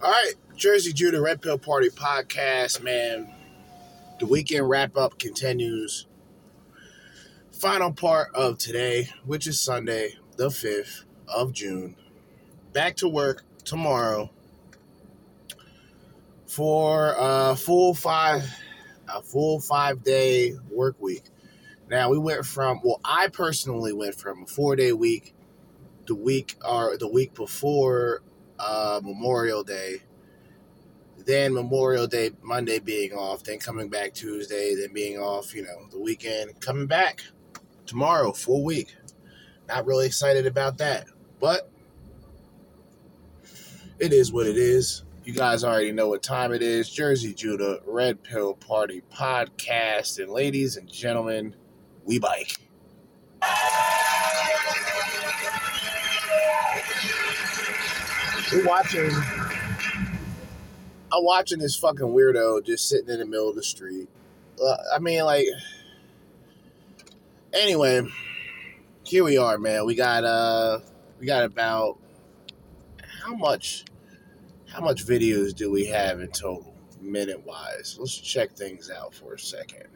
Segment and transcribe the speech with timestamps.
[0.00, 3.28] All right, Jerzee Judah Red Pill Party podcast, man.
[4.20, 6.06] The weekend wrap up continues.
[7.52, 11.96] Final part of today, which is Sunday, the 5th of June.
[12.78, 14.30] Back to work tomorrow
[16.46, 18.48] for a full five
[19.12, 21.24] a full five day work week.
[21.90, 25.34] Now we went from well, I personally went from a four day week
[26.06, 28.22] the week or the week before
[28.60, 30.02] uh, Memorial Day,
[31.26, 35.88] then Memorial Day Monday being off, then coming back Tuesday, then being off, you know,
[35.90, 37.24] the weekend, coming back
[37.86, 38.94] tomorrow, full week.
[39.66, 41.08] Not really excited about that,
[41.40, 41.72] but
[43.98, 45.02] it is what it is.
[45.24, 46.88] You guys already know what time it is.
[46.88, 50.18] Jerzee Judah Red Pill Party podcast.
[50.18, 51.54] And ladies and gentlemen,
[52.04, 52.56] we bike.
[58.52, 59.10] We're watching.
[61.12, 64.08] I'm watching this fucking weirdo just sitting in the middle of the street.
[64.62, 65.46] Uh, I mean, like.
[67.52, 68.02] Anyway,
[69.04, 69.84] here we are, man.
[69.84, 70.80] We got uh,
[71.18, 71.98] we got about
[73.28, 73.84] how much,
[74.72, 77.98] how much videos do we have in total, minute wise?
[78.00, 79.86] Let's check things out for a second.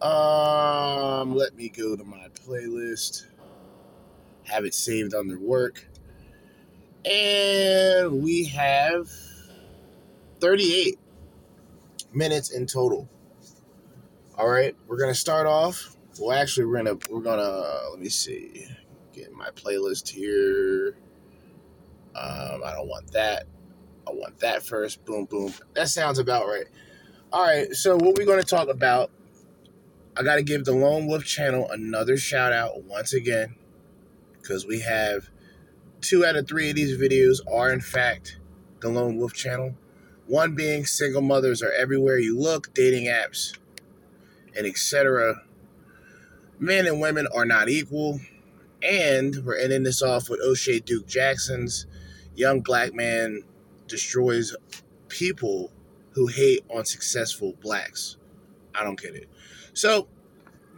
[0.00, 3.26] Um, let me go to my playlist.
[4.44, 5.86] Have it saved under work.
[7.04, 9.10] And we have
[10.40, 10.98] 38
[12.14, 13.06] minutes in total.
[14.38, 15.94] All right, we're gonna start off.
[16.18, 18.66] Well, actually, we're gonna we're gonna let me see,
[19.12, 20.96] get my playlist here.
[22.14, 23.46] Um, I don't want that.
[24.06, 25.04] I want that first.
[25.04, 25.52] Boom, boom.
[25.74, 26.66] That sounds about right.
[27.32, 29.10] All right, so what we're gonna talk about?
[30.16, 33.56] I gotta give the Lone Wolf channel another shout out once again,
[34.40, 35.28] because we have
[36.00, 38.38] two out of three of these videos are in fact
[38.80, 39.74] the Lone Wolf channel.
[40.26, 43.58] One being single mothers are everywhere you look, dating apps,
[44.56, 45.42] and etc.
[46.58, 48.20] Men and women are not equal.
[48.82, 51.86] And we're ending this off with Oshay Duke Jackson's
[52.34, 53.42] Young Black Man
[53.86, 54.54] Destroys
[55.08, 55.72] People
[56.12, 58.16] Who Hate on Successful Blacks.
[58.74, 59.28] I don't get it.
[59.72, 60.08] So,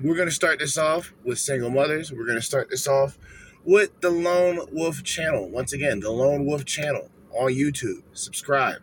[0.02, 2.12] we're going to start this off with single mothers.
[2.12, 3.18] We're going to start this off
[3.64, 5.48] with the Lone Wolf channel.
[5.48, 8.02] Once again, the Lone Wolf channel on YouTube.
[8.12, 8.82] Subscribe.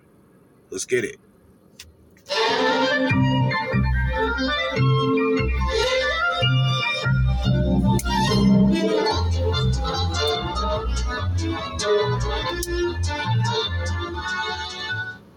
[0.69, 1.17] Let's get it.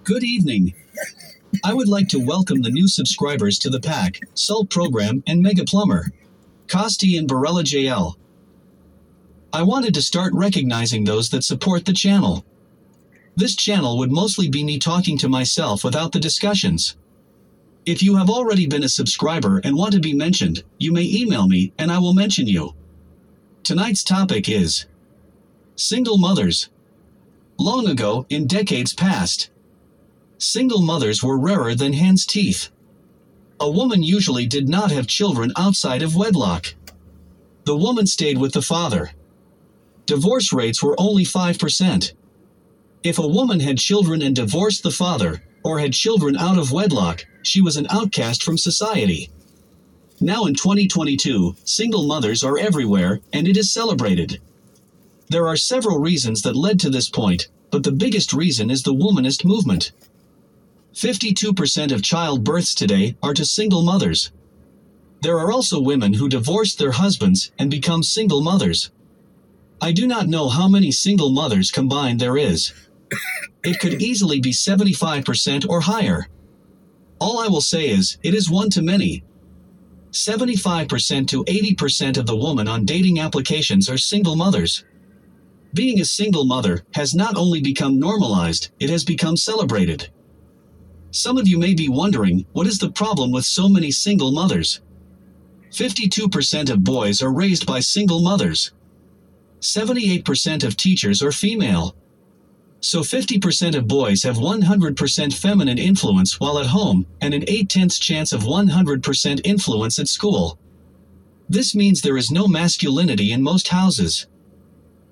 [0.07, 0.73] Good evening.
[1.65, 5.65] I would like to welcome the new subscribers to the pack, Salt Program and Mega
[5.65, 6.13] Plumber.
[6.69, 8.15] Costi and Barella JL.
[9.53, 12.47] I wanted to start recognizing those that support the channel.
[13.35, 16.97] This channel would mostly be me talking to myself without the discussions.
[17.85, 21.49] If you have already been a subscriber and want to be mentioned, you may email
[21.49, 22.77] me and I will mention you.
[23.65, 24.87] Tonight's topic is
[25.75, 26.69] Single Mothers.
[27.59, 29.51] Long ago, in decades past,
[30.38, 32.71] single mothers were rarer than hen's teeth.
[33.59, 36.75] A woman usually did not have children outside of wedlock.
[37.64, 39.12] The woman stayed with the father.
[40.05, 42.12] Divorce rates were only 5%.
[43.02, 47.26] If a woman had children and divorced the father, or had children out of wedlock,
[47.43, 49.31] she was an outcast from society.
[50.21, 54.40] Now in 2022, single mothers are everywhere, and it is celebrated.
[55.28, 58.95] There are several reasons that led to this point, but the biggest reason is the
[58.95, 59.93] womanist movement.
[60.97, 64.33] 52% of childbirths today are to single mothers.
[65.21, 68.91] There are also women who divorce their husbands and become single mothers.
[69.79, 72.73] I do not know how many single mothers combined there is.
[73.62, 76.29] It could easily be 75% or higher.
[77.19, 79.23] All I will say is, it is one to many.
[80.12, 84.83] 75% to 80% of the women on dating applications are single mothers.
[85.75, 90.09] Being a single mother has not only become normalized, it has become celebrated.
[91.11, 94.81] Some of you may be wondering, what is the problem with so many single mothers?
[95.71, 98.73] 52% of boys are raised by single mothers.
[99.61, 101.97] 78% of teachers are female.
[102.81, 107.99] So 50% of boys have 100% feminine influence while at home, and an 8 tenths
[107.99, 110.59] chance of 100% influence at school.
[111.49, 114.27] This means there is no masculinity in most houses.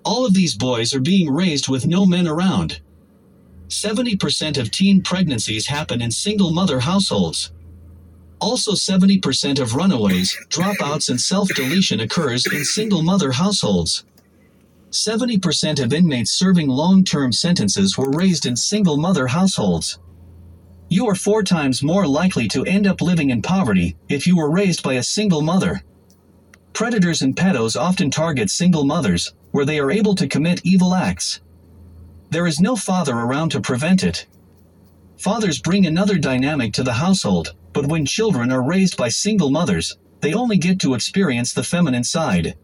[0.05, 2.81] All of these boys are being raised with no men around.
[3.75, 7.50] 70% of teen pregnancies happen in single mother households.
[8.40, 14.04] Also, 70% of runaways, dropouts, and self deletion occurs in single mother households.
[14.90, 19.99] 70% of inmates serving long term sentences were raised in single mother households.
[20.88, 24.52] You are four times more likely to end up living in poverty if you were
[24.52, 25.83] raised by a single mother.
[26.75, 31.40] Predators and pedos often target single mothers, where they are able to commit evil acts.
[32.35, 34.26] There is no father around to prevent it.
[35.17, 39.97] Fathers bring another dynamic to the household, but when children are raised by single mothers,
[40.21, 42.57] they only get to experience the feminine side.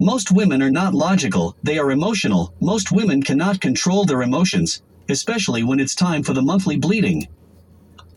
[0.00, 2.52] Most women are not logical, they are emotional.
[2.58, 7.28] Most women cannot control their emotions, especially when it's time for the monthly bleeding.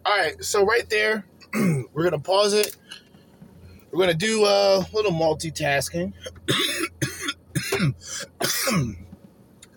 [0.03, 1.23] All right, so right there,
[1.93, 2.75] we're gonna pause it.
[3.91, 6.13] We're gonna do a little multitasking.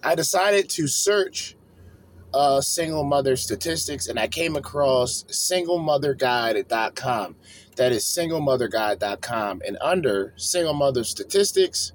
[0.07, 1.57] I decided to search
[2.33, 7.35] uh, single mother statistics and I came across singlemotherguide.com.
[7.75, 9.63] That is singlemotherguide.com.
[9.67, 11.91] And under single mother statistics,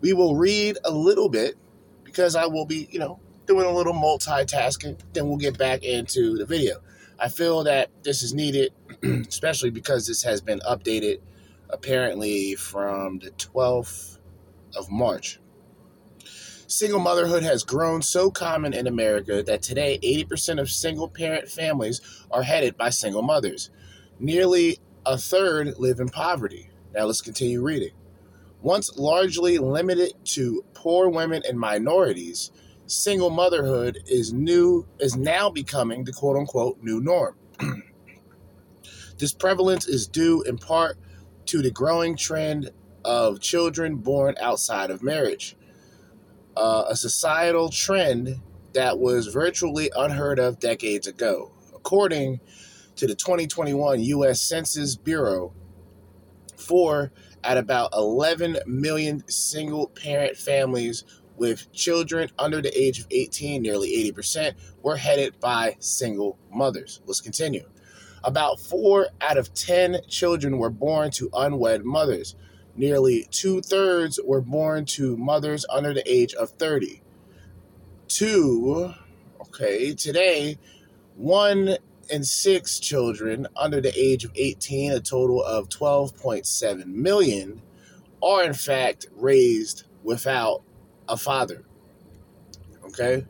[0.00, 1.54] we will read a little bit
[2.02, 4.98] because I will be, you know, doing a little multitasking.
[5.12, 6.80] Then we'll get back into the video.
[7.20, 8.72] I feel that this is needed,
[9.04, 11.20] especially because this has been updated
[11.68, 14.18] apparently from the 12th
[14.74, 15.38] of March.
[16.70, 22.00] Single motherhood has grown so common in America that today 80% of single parent families
[22.30, 23.70] are headed by single mothers.
[24.20, 26.70] Nearly a third live in poverty.
[26.94, 27.90] Now let's continue reading.
[28.62, 32.52] Once largely limited to poor women and minorities,
[32.86, 37.34] single motherhood is new is now becoming the quote unquote new norm.
[39.18, 40.98] this prevalence is due in part
[41.46, 42.70] to the growing trend
[43.04, 45.56] of children born outside of marriage
[46.60, 48.38] uh, a societal trend
[48.74, 51.50] that was virtually unheard of decades ago.
[51.74, 52.38] According
[52.96, 54.42] to the 2021 U.S.
[54.42, 55.54] Census Bureau,
[56.58, 57.12] four
[57.42, 61.04] at about 11 million single parent families
[61.36, 64.52] with children under the age of 18, nearly 80%,
[64.82, 67.00] were headed by single mothers.
[67.06, 67.66] Let's continue.
[68.22, 72.36] About four out of 10 children were born to unwed mothers.
[72.80, 77.02] Nearly two thirds were born to mothers under the age of 30.
[78.08, 78.94] Two,
[79.38, 80.56] okay, today,
[81.14, 81.76] one
[82.08, 87.60] in six children under the age of 18, a total of 12.7 million,
[88.22, 90.62] are in fact raised without
[91.06, 91.66] a father.
[92.86, 93.26] Okay?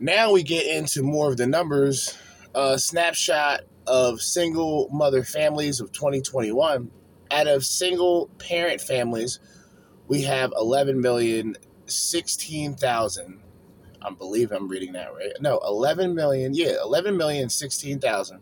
[0.00, 2.18] Now we get into more of the numbers.
[2.56, 6.90] A snapshot of single mother families of 2021
[7.30, 9.40] out of single parent families,
[10.08, 11.56] we have 11 million
[11.86, 13.40] 16,000.
[14.02, 15.32] I believe I'm reading that right.
[15.40, 16.54] No, 11 million.
[16.54, 18.40] Yeah, 11 million 16,000.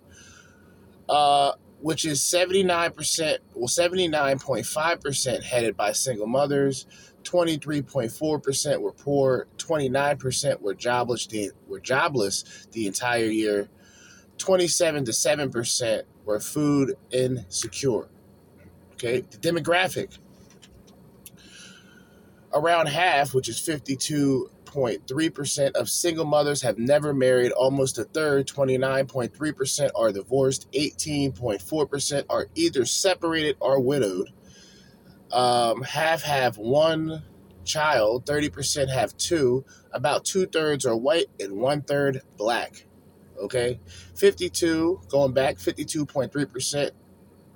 [1.09, 6.87] Uh, which is 79%, well, 79.5% headed by single mothers,
[7.23, 13.69] 23.4% were poor, 29% were jobless, the, were jobless the entire year,
[14.39, 18.09] 27 to 7% were food insecure.
[18.99, 20.19] Okay, the demographic
[22.53, 27.53] around half, which is 52.3% of single mothers have never married.
[27.53, 30.69] Almost a third, 29.3%, are divorced.
[30.73, 34.31] 18.4% are either separated or widowed.
[35.31, 37.23] Um, half have one
[37.65, 38.27] child.
[38.27, 39.65] 30% have two.
[39.93, 42.85] About two thirds are white and one third black.
[43.41, 43.79] Okay,
[44.17, 46.91] 52 going back, 52.3%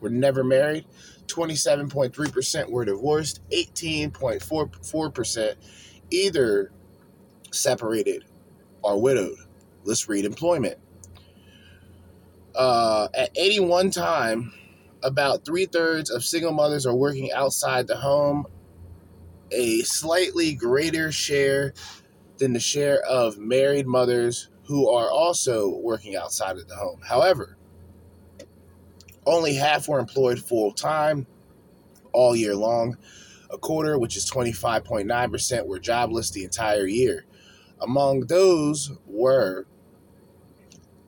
[0.00, 0.86] were never married.
[1.26, 5.54] 27.3% were divorced, 18.44%
[6.10, 6.72] either
[7.50, 8.24] separated
[8.82, 9.38] or widowed.
[9.84, 10.78] Let's read employment.
[12.54, 14.52] Uh, at 81 time,
[15.02, 18.46] about three thirds of single mothers are working outside the home,
[19.50, 21.74] a slightly greater share
[22.38, 27.00] than the share of married mothers who are also working outside of the home.
[27.06, 27.56] However,
[29.26, 31.26] only half were employed full time
[32.12, 32.96] all year long.
[33.50, 37.26] A quarter, which is 25.9%, were jobless the entire year.
[37.80, 39.66] Among those were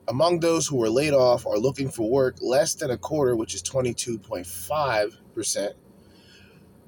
[0.07, 3.55] among those who were laid off or looking for work, less than a quarter, which
[3.55, 5.73] is 22.5%,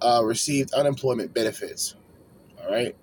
[0.01, 1.95] uh, received unemployment benefits.
[2.61, 2.95] All right.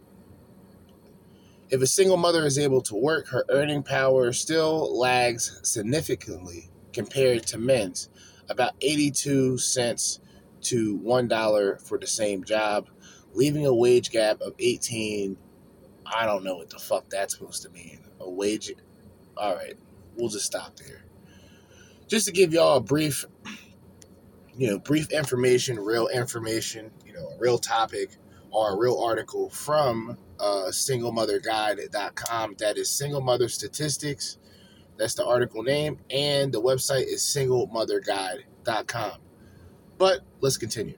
[1.70, 7.44] If a single mother is able to work, her earning power still lags significantly compared
[7.48, 8.08] to men's,
[8.48, 10.20] about 82 cents
[10.62, 12.88] to $1 for the same job,
[13.34, 15.36] leaving a wage gap of 18
[16.06, 18.00] I don't know what the fuck that's supposed to mean.
[18.20, 18.72] A wage
[19.36, 19.74] All right.
[20.16, 21.04] We'll just stop there.
[22.06, 23.24] Just to give y'all a brief
[24.56, 28.16] you know, brief information, real information, you know, a real topic
[28.50, 32.54] or a real article from uh, singlemotherguide.com.
[32.58, 34.38] That is single mother statistics.
[34.96, 35.98] That's the article name.
[36.10, 39.12] And the website is singlemotherguide.com.
[39.98, 40.96] But let's continue.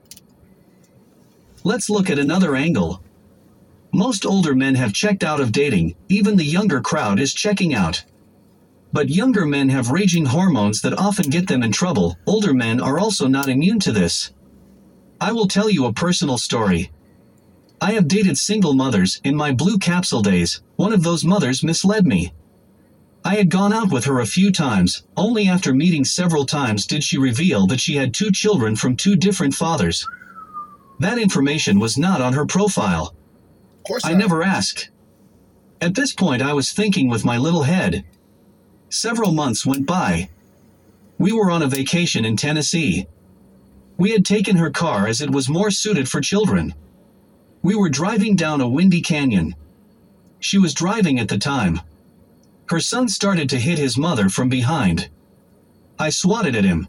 [1.63, 3.03] Let's look at another angle.
[3.93, 8.03] Most older men have checked out of dating, even the younger crowd is checking out.
[8.93, 12.17] But younger men have raging hormones that often get them in trouble.
[12.25, 14.33] Older men are also not immune to this.
[15.19, 16.91] I will tell you a personal story.
[17.81, 20.61] I have dated single mothers in my blue capsule days.
[20.75, 22.33] One of those mothers misled me.
[23.27, 27.03] I had gone out with her a few times, only after meeting several times did
[27.03, 30.07] she reveal that she had two children from two different fathers.
[31.01, 33.13] That information was not on her profile.
[33.79, 34.19] Of course, I not.
[34.19, 34.91] never asked.
[35.81, 38.05] At this point, I was thinking with my little head.
[38.87, 40.29] Several months went by.
[41.17, 43.07] We were on a vacation in Tennessee.
[43.97, 46.73] We had taken her car as it was more suited for children.
[47.61, 49.53] We were driving down a windy canyon.
[50.39, 51.81] She was driving at the time.
[52.69, 55.09] Her son started to hit his mother from behind.
[55.97, 56.87] I swatted at him.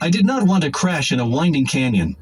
[0.00, 2.16] I did not want to crash in a winding canyon.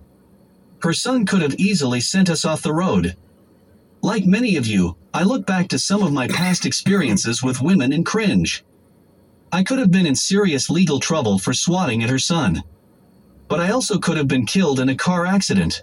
[0.83, 3.16] Her son could have easily sent us off the road.
[4.02, 7.92] Like many of you, I look back to some of my past experiences with women
[7.92, 8.64] and cringe.
[9.50, 12.62] I could have been in serious legal trouble for swatting at her son.
[13.48, 15.83] But I also could have been killed in a car accident.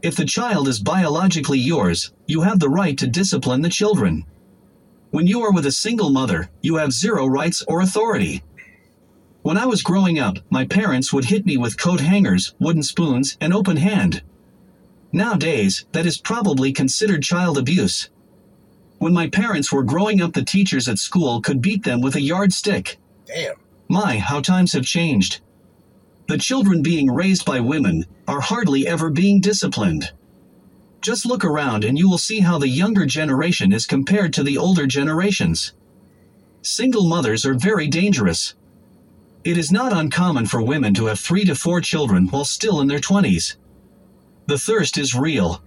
[0.00, 4.24] If the child is biologically yours, you have the right to discipline the children.
[5.10, 8.42] When you are with a single mother, you have zero rights or authority.
[9.40, 13.38] When I was growing up, my parents would hit me with coat hangers, wooden spoons,
[13.40, 14.22] and open hand.
[15.10, 18.10] Nowadays, that is probably considered child abuse.
[18.98, 22.20] When my parents were growing up, the teachers at school could beat them with a
[22.20, 22.98] yardstick.
[23.24, 23.54] Damn.
[23.88, 25.40] My, how times have changed.
[26.26, 30.12] The children being raised by women are hardly ever being disciplined.
[31.00, 34.58] Just look around and you will see how the younger generation is compared to the
[34.58, 35.72] older generations.
[36.62, 38.54] Single mothers are very dangerous.
[39.44, 42.88] It is not uncommon for women to have three to four children while still in
[42.88, 43.56] their 20s.
[44.46, 45.62] The thirst is real.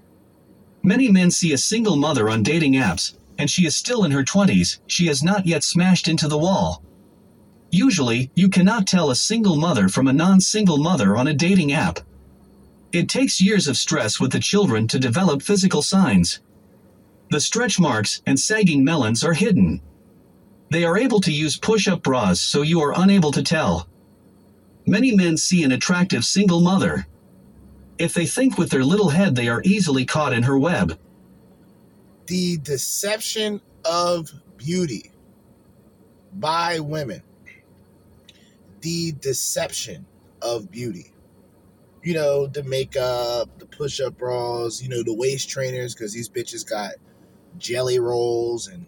[0.83, 4.23] Many men see a single mother on dating apps, and she is still in her
[4.23, 6.83] 20s, she has not yet smashed into the wall.
[7.71, 11.71] Usually, you cannot tell a single mother from a non single mother on a dating
[11.71, 11.99] app.
[12.93, 16.41] It takes years of stress with the children to develop physical signs.
[17.30, 19.82] The stretch marks and sagging melons are hidden.
[20.69, 23.88] They are able to use push up bras so you are unable to tell.
[24.86, 27.08] Many men see an attractive single mother.
[27.97, 30.97] If they think with their little head, they are easily caught in her web.
[32.25, 35.12] The deception of beauty
[36.34, 37.21] by women.
[38.82, 40.06] The deception
[40.41, 41.13] of beauty.
[42.03, 46.29] You know, the makeup, the push up bras, you know, the waist trainers, because these
[46.29, 46.93] bitches got
[47.57, 48.85] jelly rolls and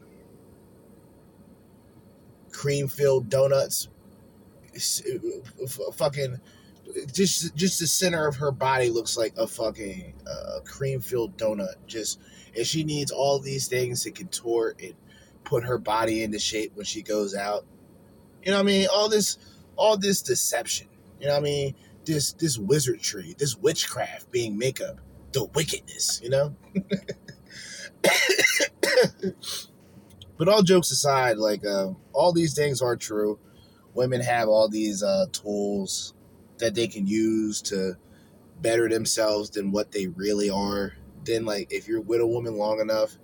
[2.51, 3.89] cream filled donuts.
[4.75, 6.39] Uh, fucking
[7.11, 11.75] just just the center of her body looks like a fucking uh, cream filled donut.
[11.85, 12.19] Just
[12.55, 14.93] and she needs all these things to contort and
[15.43, 17.65] put her body into shape when she goes out.
[18.43, 18.87] You know what I mean?
[18.91, 19.37] All this
[19.75, 20.87] all this deception.
[21.19, 21.75] You know what I mean?
[22.05, 24.99] This this wizardry, this witchcraft being makeup,
[25.31, 26.55] the wickedness, you know?
[30.37, 33.39] but all jokes aside, like uh, all these things are true.
[33.93, 36.13] Women have all these uh, tools
[36.57, 37.97] that they can use to
[38.61, 40.93] better themselves than what they really are.
[41.25, 43.17] Then, like, if you're with a woman long enough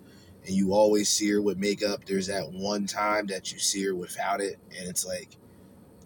[0.46, 3.96] and you always see her with makeup, there's that one time that you see her
[3.96, 5.38] without it, and it's like,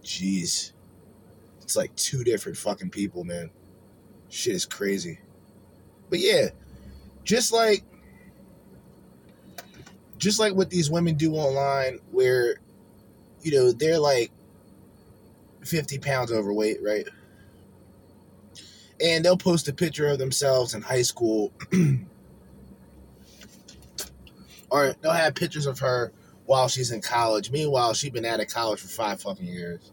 [0.03, 0.72] jeez,
[1.63, 3.49] it's like two different fucking people, man.
[4.29, 5.19] Shit is crazy.
[6.09, 6.49] But yeah,
[7.23, 7.83] just like
[10.17, 12.55] just like what these women do online where
[13.41, 14.31] you know they're like
[15.65, 17.07] 50 pounds overweight right
[19.03, 21.51] and they'll post a picture of themselves in high school
[24.69, 26.13] or they'll have pictures of her
[26.45, 29.91] while she's in college meanwhile she's been out of college for five fucking years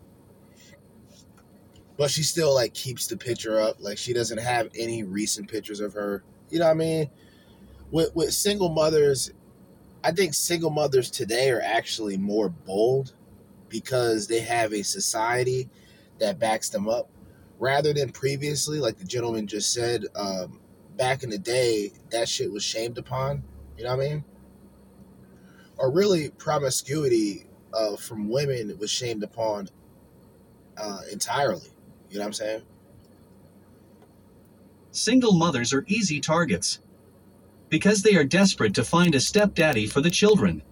[2.01, 3.77] but she still like keeps the picture up.
[3.79, 6.25] Like she doesn't have any recent pictures of her.
[6.49, 7.11] You know what i mean?
[7.91, 9.33] With with single mothers
[10.03, 13.13] i think single mothers today are actually more bold
[13.69, 15.69] because they have a society
[16.21, 17.11] that backs them up.
[17.59, 20.59] Rather than previously like the gentleman just said um,
[20.97, 23.43] back in the day that shit was shamed upon.
[23.77, 24.25] You know what i mean?
[25.77, 29.69] Or really promiscuity uh, from women was shamed upon
[30.79, 31.69] uh, entirely
[32.11, 32.63] you know what i'm saying
[34.93, 36.81] Single mothers are easy targets.
[37.69, 40.63] Because they are desperate to find a stepdaddy for the children.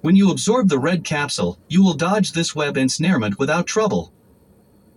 [0.00, 4.12] When you absorb the red capsule, you will dodge this web ensnarement without trouble.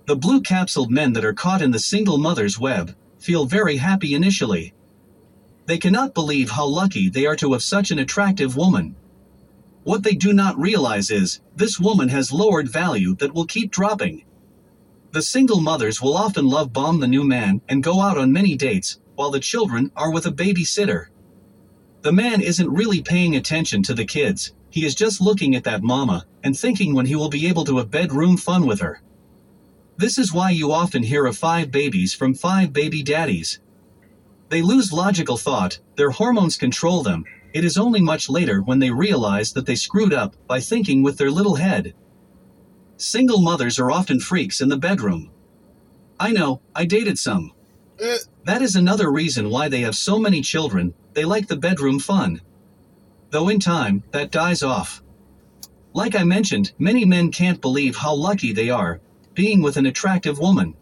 [0.08, 4.15] The blue capsuled men that are caught in the single mother's web feel very happy
[4.15, 4.74] initially.
[5.67, 8.95] They cannot believe how lucky they are to have such an attractive woman.
[9.84, 14.26] What they do not realize is, this woman has lowered value that will keep dropping.
[15.12, 18.56] The single mothers will often love bomb the new man and go out on many
[18.56, 21.08] dates, while the children are with a babysitter.
[22.02, 25.84] The man isn't really paying attention to the kids, he is just looking at that
[25.84, 29.02] mama and thinking when he will be able to have bedroom fun with her.
[29.97, 33.60] This is why you often hear of five babies from five baby daddies.
[34.47, 37.26] They lose logical thought, their hormones control them.
[37.54, 41.17] It is only much later when they realize that they screwed up by thinking with
[41.17, 41.93] their little head.
[43.02, 45.32] Single mothers are often freaks in the bedroom.
[46.20, 47.52] I know, I dated some.
[48.00, 51.98] Eh, That is another reason why they have so many children, they like the bedroom
[51.98, 52.42] fun.
[53.32, 55.02] Though in time, that dies off.
[55.94, 59.02] Like I mentioned, many men can't believe how lucky they are,
[59.34, 60.76] being with an attractive woman.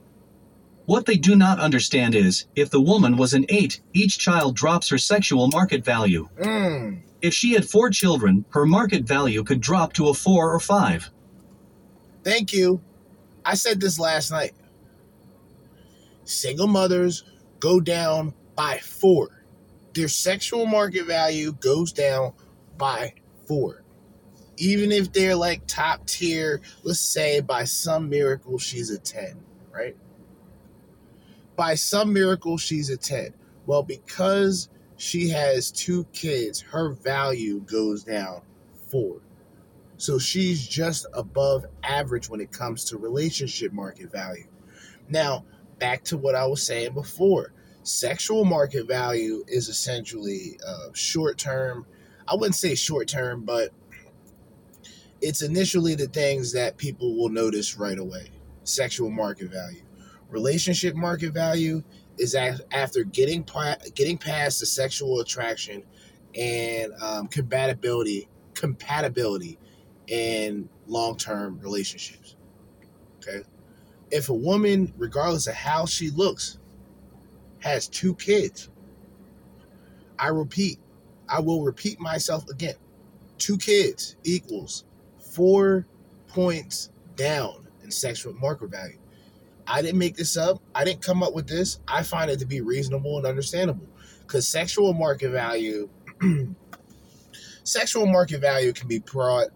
[0.87, 4.89] What they do not understand is, if the woman was an 8, each child drops
[4.89, 6.27] her sexual market value.
[6.37, 10.59] mm, If she had 4 children, her market value could drop to a 4 or
[10.59, 11.11] 5.
[12.29, 12.79] Thank you.
[13.43, 14.51] I said this last night.
[16.25, 17.23] Single mothers
[17.59, 19.43] go down by four.
[19.95, 22.33] Their sexual market value goes down
[22.77, 23.15] by
[23.47, 23.83] four.
[24.57, 29.39] Even if they're like top tier let's say by some miracle she's a 10
[29.71, 29.95] right?
[31.55, 33.33] By some miracle she's a 10
[33.65, 38.41] well because she has two kids her value goes down
[38.89, 39.21] four
[39.99, 44.47] so she's just above average when it comes to relationship market value.
[45.09, 45.43] Now
[45.77, 47.53] back to what i was saying before.
[47.83, 51.85] Sexual market value is essentially uh, short term.
[52.27, 53.71] I wouldn't say short term but
[55.21, 58.31] it's initially the things that people will notice right away.
[58.63, 59.81] Sexual market value.
[60.29, 61.83] Relationship market value
[62.17, 63.45] is after getting
[63.95, 65.83] getting past the sexual attraction
[66.35, 69.59] and um, compatibility compatibility
[70.09, 72.35] in long-term relationships
[73.17, 73.43] okay
[74.11, 76.57] if a woman regardless of how she looks
[77.59, 78.69] has two kids
[80.17, 80.79] i repeat
[81.27, 82.75] i will repeat myself again
[83.37, 84.85] two kids equals
[85.19, 85.85] four
[86.27, 88.97] points down in sexual market value
[89.69, 90.61] I didn't make this up.
[90.73, 91.79] I didn't come up with this.
[91.87, 93.87] I find it to be reasonable and understandable.
[94.21, 95.89] Because sexual market value,
[97.63, 99.49] sexual market value can be brought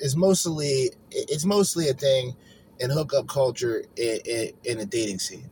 [0.00, 2.34] is mostly it's mostly a thing
[2.78, 5.50] in hookup culture in, in, a dating scene.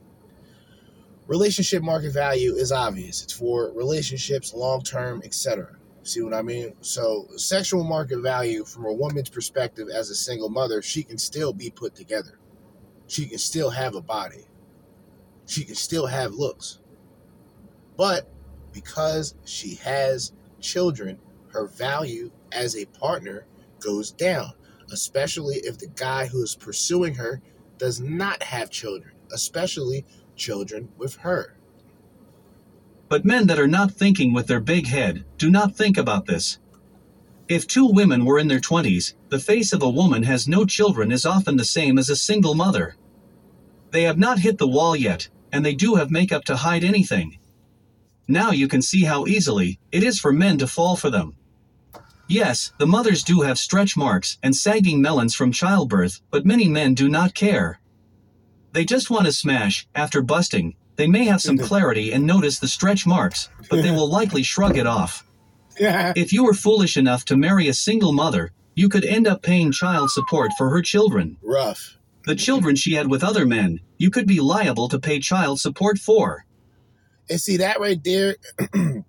[1.26, 3.22] Relationship market value is obvious.
[3.22, 5.76] It's for relationships, long term, etc.
[6.04, 6.72] See what I mean?
[6.80, 11.52] So, sexual market value from a woman's perspective as a single mother, she can still
[11.52, 12.38] be put together
[13.08, 14.46] she can still have a body.
[15.46, 16.78] She can still have looks.
[17.96, 18.30] But
[18.70, 21.18] because she has children,
[21.52, 23.46] her value as a partner
[23.80, 24.52] goes down,
[24.92, 27.40] especially if the guy who is pursuing her
[27.78, 30.04] does not have children, especially
[30.36, 31.56] children with her.
[33.08, 36.58] But men that are not thinking with their big head do not think about this.
[37.48, 41.10] If two women were in their 20s, the face of a woman has no children
[41.10, 42.96] is often the same as a single mother.
[43.90, 47.38] They have not hit the wall yet, and they do have makeup to hide anything.
[48.28, 51.36] Now you can see how easily it is for men to fall for them.
[52.28, 56.92] Yes, the mothers do have stretch marks and sagging melons from childbirth, but many men
[56.94, 57.80] do not care.
[58.72, 62.68] They just want to smash, after busting, They may have some clarity and notice the
[62.68, 65.24] stretch marks, but they will likely shrug it off.
[65.80, 69.70] If you were foolish enough to marry a single mother, you could end up paying
[69.70, 71.36] child support for her children.
[71.40, 71.96] Rough.
[72.24, 75.98] The children she had with other men, you could be liable to pay child support
[75.98, 76.44] for.
[77.30, 78.36] And see that right there.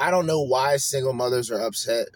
[0.00, 2.08] I don't know why single mothers are upset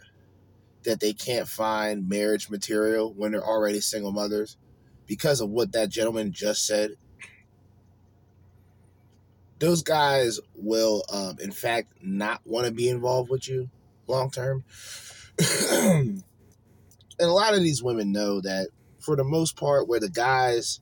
[0.85, 4.57] that they can't find marriage material when they're already single mothers
[5.07, 6.93] because of what that gentleman just said.
[9.59, 13.71] Those guys will, um, in fact, not want to be involved with you
[14.09, 14.65] long term.
[15.39, 16.23] and
[17.21, 18.69] a lot of these women know that
[19.01, 20.81] for the most part, where the guys,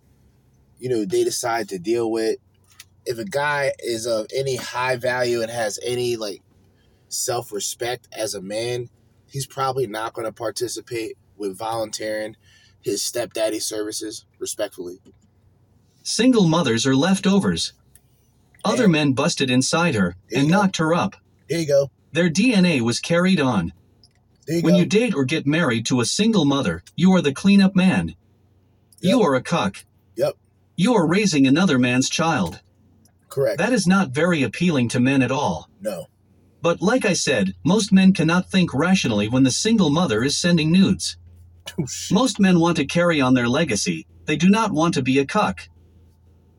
[0.78, 2.36] you know, they decide to deal with,
[3.06, 6.42] if a guy is of any high value and has any like
[7.10, 8.88] self respect as a man,
[9.26, 12.36] he's probably not going to participate with volunteering
[12.80, 15.00] his stepdaddy services respectfully.
[16.02, 17.72] Single mothers are leftovers.
[18.64, 18.92] Other Damn.
[18.92, 20.56] men busted inside her There and go.
[20.56, 21.16] knocked her up.
[21.48, 21.90] There you go.
[22.12, 23.72] Their DNA was carried on.
[24.46, 24.80] There you When go.
[24.80, 28.14] you date or get married to a single mother, you are the cleanup man.
[29.00, 29.84] You are a cuck.
[30.16, 30.34] Yep.
[30.76, 32.60] You are raising another man's child.
[33.28, 33.58] Correct.
[33.58, 35.68] That is not very appealing to men at all.
[35.80, 36.06] no.
[36.62, 40.70] But like I said, most men cannot think rationally when the single mother is sending
[40.70, 41.16] nudes.
[41.78, 41.86] Oh.
[42.10, 45.26] Most men want to carry on their legacy, they do not want to be a
[45.26, 45.68] cuck.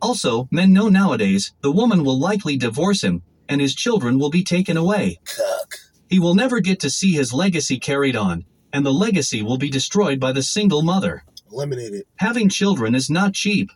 [0.01, 4.43] Also, men know nowadays the woman will likely divorce him, and his children will be
[4.43, 5.19] taken away.
[5.25, 5.75] Cuck.
[6.09, 9.69] He will never get to see his legacy carried on, and the legacy will be
[9.69, 11.23] destroyed by the single mother.
[11.51, 12.03] Eliminated.
[12.15, 13.69] Having children is not cheap.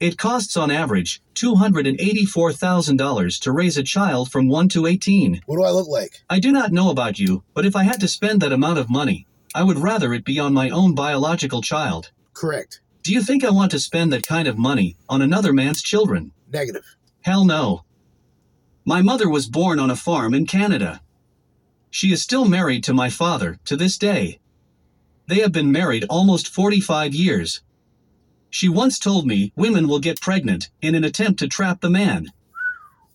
[0.00, 5.42] It costs on average $284,000 to raise a child from 1 to 18.
[5.46, 6.22] What do I look like?
[6.28, 8.90] I do not know about you, but if I had to spend that amount of
[8.90, 12.10] money, I would rather it be on my own biological child.
[12.32, 12.80] Correct.
[13.04, 16.32] Do you think I want to spend that kind of money on another man's children?
[16.52, 16.96] Negative.
[17.20, 17.84] Hell no.
[18.84, 21.00] My mother was born on a farm in Canada.
[21.90, 24.40] She is still married to my father to this day.
[25.28, 27.62] They have been married almost 45 years.
[28.54, 32.28] She once told me women will get pregnant in an attempt to trap the man.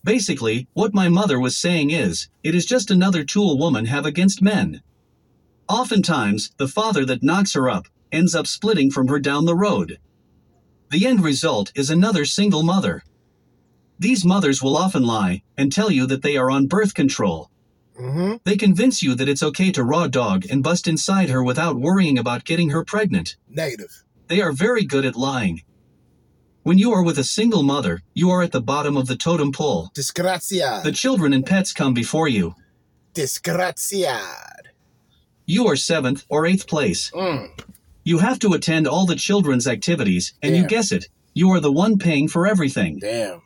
[0.03, 4.41] Basically, what my mother was saying is, it is just another tool women have against
[4.41, 4.81] men.
[5.69, 9.97] Oftentimes, the father that knocks her up ends up splitting from her down the road.
[10.91, 13.01] The end result is another single mother.
[13.97, 17.49] These mothers will often lie and tell you that they are on birth control.
[17.97, 18.35] Mm-hmm.
[18.43, 22.17] They convince you that it's okay to raw dog and bust inside her without worrying
[22.17, 23.37] about getting her pregnant.
[23.47, 24.03] Negative.
[24.29, 25.63] They are very good at lying.
[26.61, 29.51] When you are with a single mother, you are at the bottom of the totem
[29.51, 29.89] pole.
[29.95, 30.83] Disgrazia.
[30.83, 32.53] The children and pets come before you.
[33.15, 34.67] Disgraziad.
[35.47, 37.09] You are seventh or eighth place.
[37.09, 37.49] Mm.
[38.03, 41.71] You have to attend all the children's activities, and you guess it, you are the
[41.71, 42.99] one paying for everything.
[42.99, 43.41] Damn.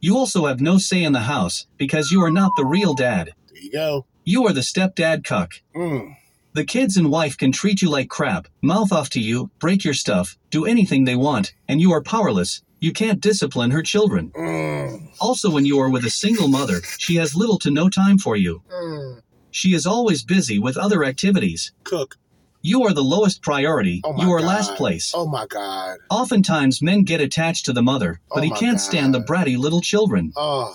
[0.00, 3.32] You also have no say in the house because you are not the real dad.
[3.52, 4.06] There you go.
[4.24, 5.54] You are the stepdad cuck.
[5.74, 6.14] Mm.
[6.58, 9.94] The kids and wife can treat you like crap, mouth off to you, break your
[9.94, 12.62] stuff, do anything they want, and you are powerless.
[12.80, 14.32] You can't discipline her children.
[14.36, 15.08] Mm.
[15.20, 18.34] Also, when you are with a single mother, she has little to no time for
[18.34, 18.60] you.
[18.72, 19.22] Mm.
[19.52, 21.70] She is always busy with other activities.
[21.84, 22.16] Cook.
[22.60, 24.00] You are the lowest priority.
[24.02, 24.46] Oh my you are God.
[24.48, 25.12] last place.
[25.14, 25.98] Oh my God.
[26.10, 29.80] Oftentimes, men get attached to the mother, but Oh he can't stand the bratty little
[29.80, 30.32] children.
[30.34, 30.74] Oh.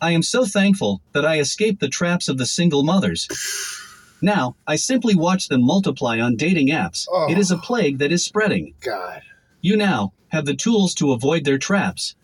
[0.00, 3.26] I am so thankful that I escaped the traps of the single mothers.
[4.24, 7.06] Now, I simply watch them multiply on dating apps.
[7.10, 7.30] Oh.
[7.30, 7.60] It is a oh.
[7.60, 8.74] plague that is spreading.
[8.80, 9.20] God.
[9.60, 12.16] You now have the tools to avoid their traps.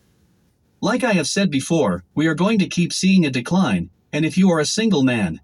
[0.80, 4.38] Like I have said before, we are going to keep seeing a decline, and if
[4.38, 5.42] you are a single man,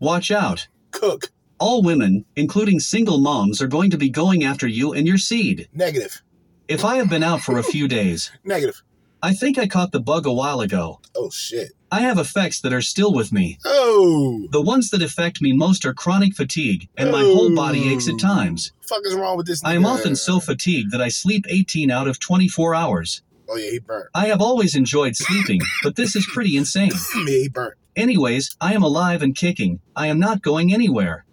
[0.00, 0.68] watch out.
[0.90, 1.32] Cook.
[1.58, 5.68] All women, including single moms, are going to be going after you and your seed.
[5.74, 6.22] Negative.
[6.66, 8.82] If I have been out for a few days, Negative.
[9.22, 11.00] I think I caught the bug a while ago.
[11.14, 11.72] Oh shit.
[11.90, 13.58] I have effects that are still with me.
[13.64, 14.46] Oh.
[14.50, 18.14] The ones that affect me most are chronic fatigue, and my whole body aches at
[18.14, 18.18] oh!
[18.18, 18.72] times.
[18.86, 19.62] Fuck is wrong with this?
[19.64, 23.22] I am often so fatigued that I sleep 18 out of 24 hours.
[23.48, 24.08] Oh yeah, he burnt.
[24.14, 26.90] I have always enjoyed sleeping, but this is pretty insane.
[27.16, 27.74] yeah, he burnt.
[27.96, 29.80] Anyways, I am alive and kicking.
[29.96, 31.24] I am not going anywhere.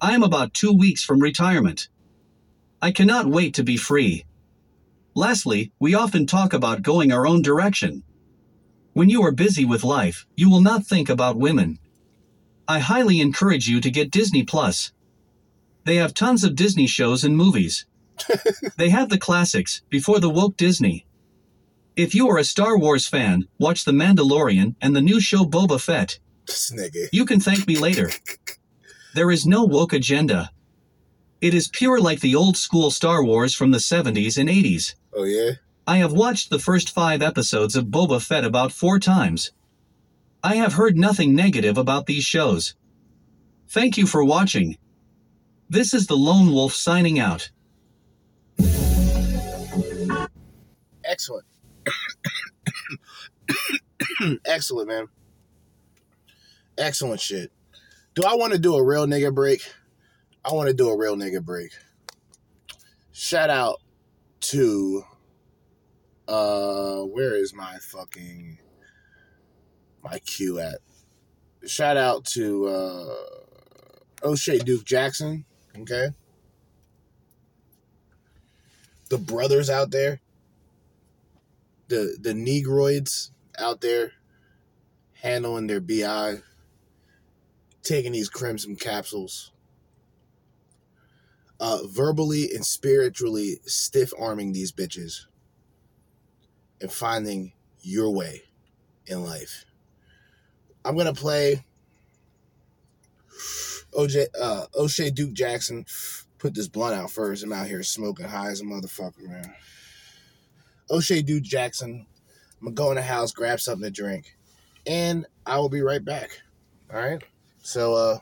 [0.00, 1.88] I am about two weeks from retirement.
[2.82, 4.24] I cannot wait to be free.
[5.14, 8.02] Lastly, we often talk about going our own direction.
[8.92, 11.78] When you are busy with life, you will not think about women.
[12.66, 14.92] I highly encourage you to get Disney Plus.
[15.84, 17.86] They have tons of Disney shows and movies.
[18.76, 21.06] they have the classics, before the woke Disney.
[21.96, 25.80] If you are a Star Wars fan, watch The Mandalorian and the new show Boba
[25.80, 26.18] Fett.
[26.46, 27.08] This nigga.
[27.12, 28.10] You can thank me later.
[29.12, 30.52] There is no woke agenda.
[31.40, 34.94] It is pure like the old school Star Wars from the 70s and 80s.
[35.12, 35.54] Oh yeah.
[35.90, 39.50] I have watched the first five episodes of Boba Fett about four times.
[40.40, 42.76] I have heard nothing negative about these shows.
[43.68, 44.78] Thank you for watching.
[45.68, 47.50] This is the Lone Wolf signing out.
[51.04, 51.46] Excellent.
[54.46, 55.08] Excellent, man.
[56.78, 57.50] Excellent shit.
[58.14, 59.68] Do I want to do a real nigga break?
[60.44, 61.72] I want to do a real nigga break.
[63.10, 63.80] Shout out
[64.42, 65.04] to
[66.30, 68.58] uh where is my fucking
[70.02, 70.78] my cue at?
[71.66, 73.14] Shout out to uh
[74.22, 75.44] Oshay Duke Jackson,
[75.78, 76.08] okay?
[79.08, 80.20] The brothers out there,
[81.88, 84.12] the the negroids out there
[85.14, 86.36] handling their BI,
[87.82, 89.52] taking these crimson capsules,
[91.58, 95.26] uh, verbally and spiritually stiff arming these bitches,
[96.80, 98.42] and finding your way
[99.06, 99.64] in life.
[100.84, 101.64] I'm gonna play
[103.92, 105.84] OJ uh, Oshay Duke Jackson.
[106.38, 107.44] Put this blunt out first.
[107.44, 109.54] I'm out here smoking high as a motherfucker, man.
[110.90, 112.06] Oshay Duke Jackson.
[112.60, 114.36] I'm gonna go in the house, grab something to drink,
[114.86, 116.30] and I will be right back.
[116.92, 117.22] All right.
[117.62, 118.18] So, uh,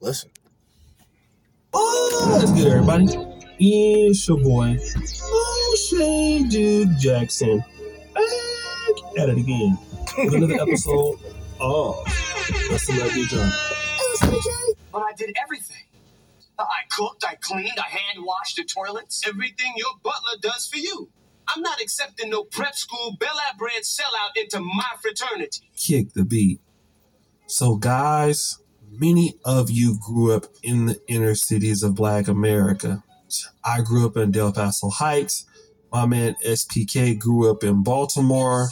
[0.00, 0.30] listen.
[1.74, 3.06] Oh, that's good, everybody.
[3.58, 4.78] It's your boy,
[5.72, 7.64] Oshay Duke Jackson.
[8.14, 9.78] Back at it again
[10.18, 11.18] with another episode
[11.60, 12.04] of
[12.70, 13.52] the Celebrity Journal.
[14.92, 15.76] But I did everything.
[16.58, 19.26] I cooked, I cleaned, I hand washed the toilets.
[19.26, 21.08] Everything your butler does for you.
[21.48, 25.70] I'm not accepting no prep school Bel Air bred sellout into my fraternity.
[25.76, 26.60] Kick the beat.
[27.46, 28.58] So, guys,
[28.90, 33.02] many of you grew up in the inner cities of Black America.
[33.64, 35.46] I grew up in Del Paso Heights.
[35.92, 38.68] My man SPK grew up in Baltimore.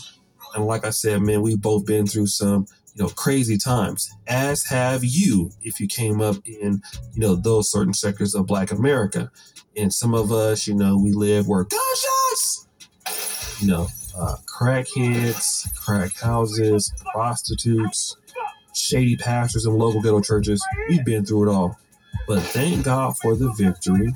[0.54, 4.64] And like I said, man, we've both been through some, you know, crazy times, as
[4.64, 9.30] have you if you came up in, you know, those certain sectors of Black America.
[9.76, 12.66] And some of us, you know, we live where gunshots,
[13.60, 13.86] you know,
[14.18, 18.16] uh, crackheads, crack houses, prostitutes,
[18.74, 20.64] shady pastors and local ghetto churches.
[20.88, 21.78] We've been through it all.
[22.26, 24.12] But thank God for the victory.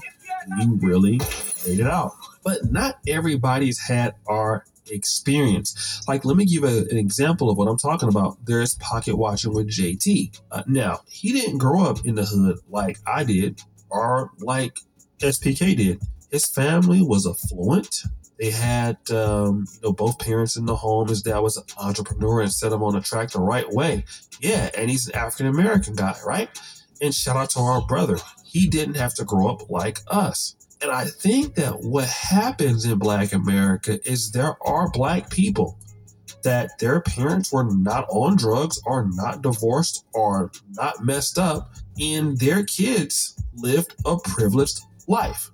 [0.59, 1.21] We really
[1.67, 2.13] made it out.
[2.45, 6.03] But not everybody's had our experience.
[6.07, 8.37] Like, let me give a, an example of what I'm talking about.
[8.45, 10.41] There's pocket watching with JT.
[10.51, 14.79] Uh, now, he didn't grow up in the hood like I did or like
[15.21, 16.03] SPK did.
[16.31, 18.03] His family was affluent.
[18.39, 21.09] They had, um, you know, both parents in the home.
[21.09, 24.05] His dad was an entrepreneur and set him on the track the right way.
[24.41, 26.49] Yeah, and he's an African American guy, right?
[27.01, 28.19] And shout out to our brother.
[28.45, 30.57] He didn't have to grow up like us.
[30.85, 35.79] And I think that what happens in Black America is there are Black people
[36.43, 42.39] that their parents were not on drugs or not divorced or not messed up, and
[42.39, 45.51] their kids lived a privileged life.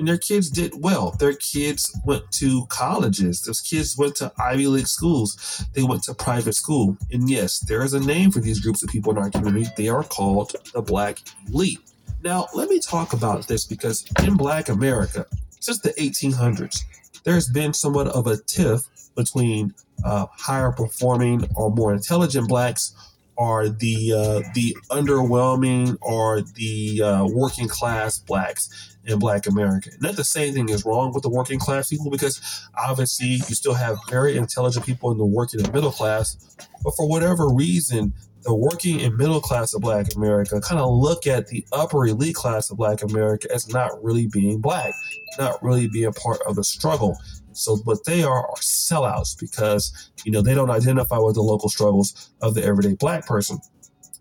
[0.00, 1.12] And their kids did well.
[1.20, 3.42] Their kids went to colleges.
[3.42, 5.64] Those kids went to Ivy League schools.
[5.74, 6.96] They went to private school.
[7.12, 9.68] And yes, there is a name for these groups of people in our community.
[9.76, 11.78] They are called the Black Elite.
[12.24, 15.26] Now, let me talk about this because in Black America,
[15.60, 16.78] since the 1800s,
[17.22, 18.80] there's been somewhat of a tiff
[19.14, 19.74] between
[20.06, 22.94] uh, higher performing or more intelligent blacks
[23.36, 29.90] or the uh, the underwhelming or the uh, working class blacks in Black America.
[30.00, 32.40] Not the same thing is wrong with the working class people because
[32.74, 37.06] obviously you still have very intelligent people in the working and middle class, but for
[37.06, 38.14] whatever reason,
[38.44, 42.34] the working and middle class of Black America kind of look at the upper elite
[42.34, 44.92] class of Black America as not really being Black,
[45.38, 47.16] not really being part of the struggle.
[47.52, 51.68] So what they are are sellouts because you know they don't identify with the local
[51.68, 53.58] struggles of the everyday Black person.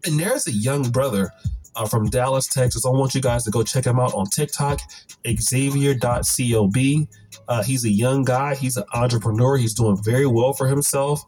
[0.06, 1.32] And there's a young brother
[1.76, 2.86] uh, from Dallas, Texas.
[2.86, 4.82] I want you guys to go check him out on TikTok,
[5.28, 6.76] Xavier.cob.
[7.48, 8.56] Uh, he's a young guy.
[8.56, 9.58] He's an entrepreneur.
[9.58, 11.24] He's doing very well for himself.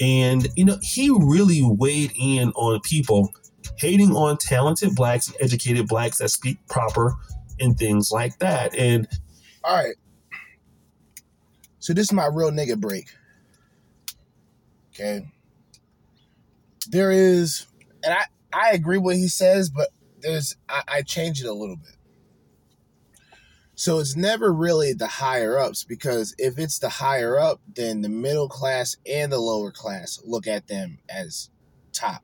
[0.00, 3.32] And, you know, he really weighed in on people
[3.76, 7.14] hating on talented blacks and educated blacks that speak proper
[7.60, 8.74] and things like that.
[8.74, 9.06] And
[9.62, 9.94] All right.
[11.78, 13.08] So this is my real nigga break.
[14.94, 15.26] Okay.
[16.88, 17.66] There is,
[18.02, 19.88] and I I agree what he says, but
[20.20, 21.93] there's I, I change it a little bit.
[23.76, 28.08] So it's never really the higher ups because if it's the higher up, then the
[28.08, 31.50] middle class and the lower class look at them as
[31.92, 32.22] top,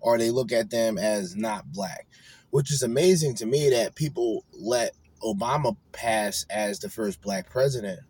[0.00, 2.08] or they look at them as not black,
[2.50, 4.92] which is amazing to me that people let
[5.22, 8.00] Obama pass as the first black president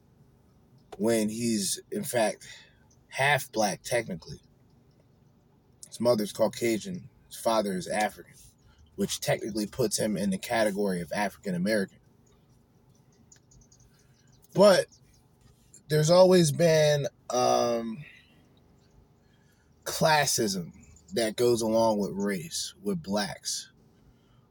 [0.97, 2.47] when he's in fact
[3.09, 4.41] half black technically.
[5.87, 8.35] His mother's Caucasian, his father is African,
[8.97, 11.99] which technically puts him in the category of African American.
[14.57, 14.87] But
[15.89, 17.99] there's always been um,
[19.85, 20.73] classism
[21.13, 23.71] that goes along with race, with blacks,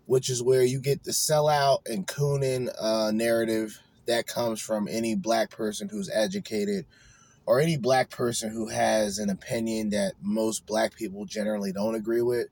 [0.05, 5.15] which is where you get the sellout and cooning uh, narrative that comes from any
[5.15, 6.85] black person who's educated
[7.47, 12.21] or any black person who has an opinion that most black people generally don't agree
[12.21, 12.47] with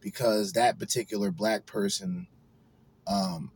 [0.00, 2.26] because that particular black person
[3.06, 3.50] um,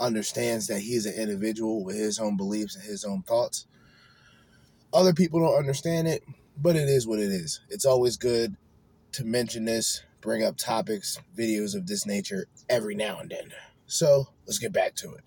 [0.00, 3.66] understands that he's an individual with his own beliefs and his own thoughts.
[4.92, 6.24] Other people don't understand it,
[6.56, 7.60] but it is what it is.
[7.68, 8.56] It's always good
[9.12, 13.52] to mention this, bring up topics, videos of this nature every now and then.
[13.86, 15.22] So let's get back to it.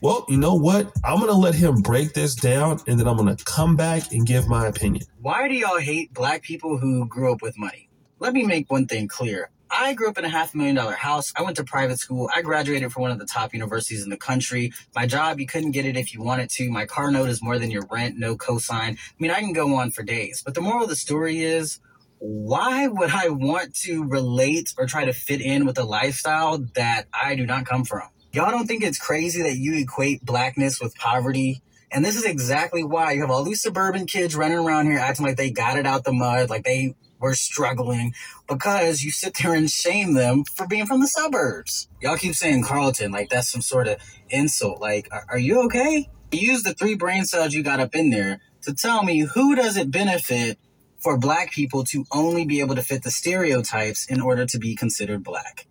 [0.00, 0.92] Well, you know what?
[1.04, 4.12] I'm going to let him break this down and then I'm going to come back
[4.12, 5.04] and give my opinion.
[5.20, 7.88] Why do y'all hate black people who grew up with money?
[8.20, 9.50] Let me make one thing clear.
[9.70, 11.32] I grew up in a half million dollar house.
[11.36, 12.30] I went to private school.
[12.34, 14.72] I graduated from one of the top universities in the country.
[14.94, 16.70] My job, you couldn't get it if you wanted to.
[16.70, 18.92] My car note is more than your rent, no cosign.
[18.92, 20.42] I mean, I can go on for days.
[20.44, 21.80] But the moral of the story is
[22.18, 27.06] why would I want to relate or try to fit in with a lifestyle that
[27.12, 28.08] I do not come from?
[28.32, 31.62] Y'all don't think it's crazy that you equate blackness with poverty?
[31.90, 35.24] And this is exactly why you have all these suburban kids running around here acting
[35.24, 38.14] like they got it out the mud, like they were struggling,
[38.48, 41.88] because you sit there and shame them for being from the suburbs.
[42.00, 43.98] Y'all keep saying Carlton, like that's some sort of
[44.30, 44.80] insult.
[44.80, 46.08] Like, are, you okay?
[46.30, 49.76] Use the three brain cells you got up in there to tell me who does
[49.76, 50.58] it benefit
[50.98, 54.74] for black people to only be able to fit the stereotypes in order to be
[54.74, 55.66] considered black?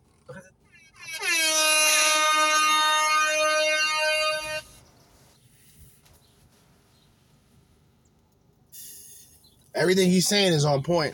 [9.76, 11.14] Everything he's saying is on point.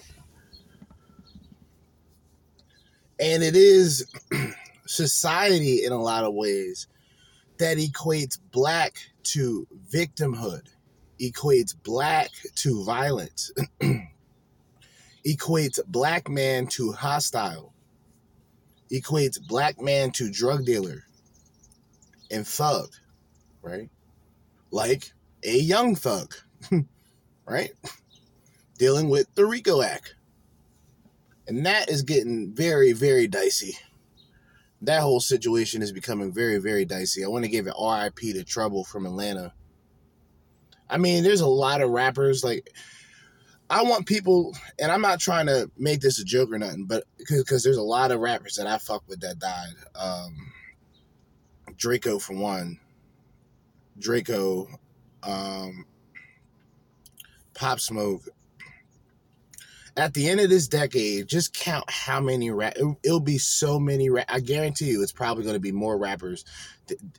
[3.24, 4.06] And it is
[4.86, 6.88] society in a lot of ways
[7.58, 10.68] that equates black to victimhood,
[11.22, 13.54] equates black to violence,
[15.26, 17.74] equates black man to hostile,
[18.92, 21.06] equates black man to drug dealer
[22.30, 22.90] and thug,
[23.62, 23.90] right?
[24.70, 25.14] Like
[25.46, 26.36] a young thug,
[27.46, 27.72] right?
[28.78, 30.14] Dealing with the RICO Act.
[31.48, 33.78] And that is getting very, very dicey.
[34.82, 37.24] That whole situation is becoming very, very dicey.
[37.24, 39.54] I want to give it RIP to Trouble from Atlanta.
[40.90, 42.70] I mean, there's a lot of rappers like
[43.70, 47.06] I want people, and I'm not trying to make this a joke or nothing, but
[47.18, 49.74] because there's a lot of rappers that I fuck with that died.
[49.96, 50.52] Um,
[51.72, 52.80] Drakeo for one,
[54.00, 54.68] Drakeo,
[55.24, 55.86] um,
[57.54, 58.22] Pop Smoke,
[59.96, 62.74] at the end of this decade, just count how many rap.
[62.76, 64.10] It, will be so many.
[64.28, 66.46] I guarantee you, it's probably going to be more rappers,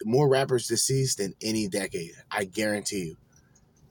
[0.05, 2.13] more rappers deceased than any decade.
[2.31, 3.17] I guarantee you.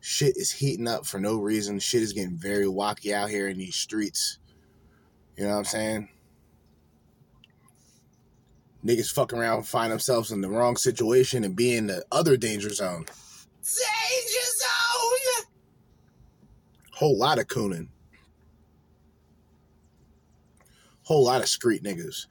[0.01, 1.79] Shit is heating up for no reason.
[1.79, 4.39] Shit is getting very wacky out here in these streets.
[5.37, 6.09] You know what I'm saying?
[8.85, 12.69] Niggas fucking around, find themselves in the wrong situation and be in the other danger
[12.69, 13.05] zone.
[13.61, 15.47] Danger zone.
[16.91, 17.87] Whole lot of cooning
[21.03, 22.25] whole lot of street niggas.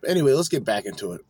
[0.00, 1.20] But anyway, let's get back into it.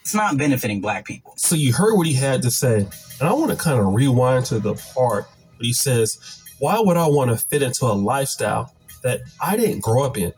[0.00, 1.34] It's not benefiting black people.
[1.36, 4.46] So you heard what he had to say, and I want to kind of rewind
[4.46, 6.18] to the part where he says,
[6.58, 8.74] "Why would I want to fit into a lifestyle
[9.04, 10.32] that I didn't grow up in?"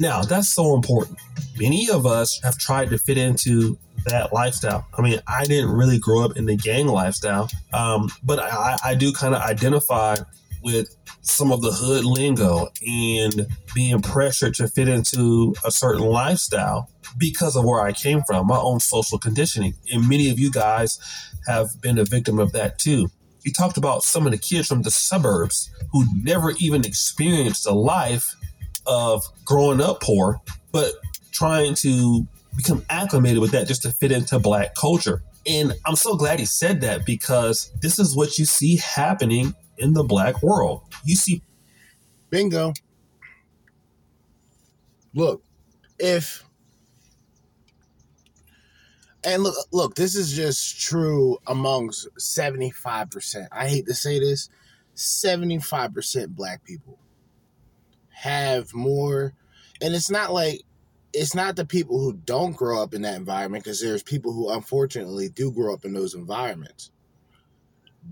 [0.00, 1.18] Now that's so important.
[1.58, 4.86] Many of us have tried to fit into that lifestyle.
[4.98, 8.94] I mean, I didn't really grow up in the gang lifestyle, um, but I, I
[8.94, 10.16] do kind of identify
[10.64, 16.90] with some of the hood lingo and being pressured to fit into a certain lifestyle
[17.18, 19.74] because of where I came from, my own social conditioning.
[19.92, 20.98] And many of you guys
[21.46, 23.08] have been a victim of that too.
[23.44, 27.72] He talked about some of the kids from the suburbs who never even experienced a
[27.74, 28.34] life
[28.86, 30.40] of growing up poor,
[30.72, 30.92] but
[31.32, 35.22] trying to become acclimated with that just to fit into black culture.
[35.46, 39.92] And I'm so glad he said that because this is what you see happening in
[39.92, 40.82] the black world.
[41.04, 41.42] You see,
[42.30, 42.72] bingo.
[45.14, 45.42] Look,
[45.98, 46.44] if
[49.24, 53.48] and look, look, this is just true amongst seventy five percent.
[53.52, 54.48] I hate to say this,
[54.94, 56.98] seventy five percent black people
[58.10, 59.34] have more,
[59.80, 60.62] and it's not like
[61.12, 64.50] it's not the people who don't grow up in that environment because there's people who
[64.50, 66.90] unfortunately do grow up in those environments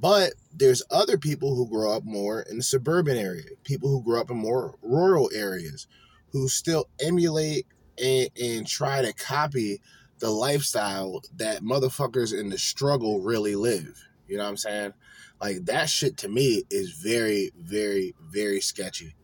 [0.01, 4.20] But there's other people who grow up more in the suburban area, people who grow
[4.20, 5.86] up in more rural areas,
[6.30, 7.66] who still emulate
[8.03, 9.80] and, and try to copy
[10.18, 14.09] the lifestyle that motherfuckers in the struggle really live.
[14.28, 14.93] You know what I'm saying?
[15.40, 19.14] Like that shit to me is very, very, very sketchy.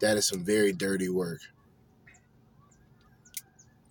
[0.00, 1.40] That is some very dirty work.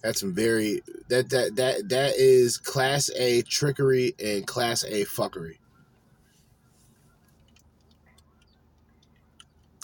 [0.01, 5.57] That's some very that that that that is class A trickery and class A fuckery.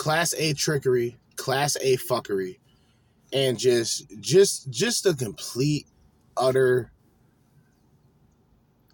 [0.02, 2.58] Class A trickery, class A fuckery,
[3.32, 5.86] and just just just a complete
[6.36, 6.92] utter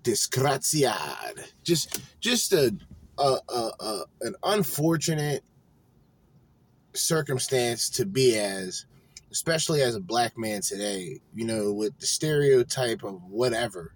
[0.04, 1.50] disgraziad.
[1.64, 2.76] Just just a,
[3.18, 5.46] a, a, a an unfortunate
[6.94, 8.86] circumstance to be as
[9.32, 13.94] especially as a black man today, you know, with the stereotype of whatever.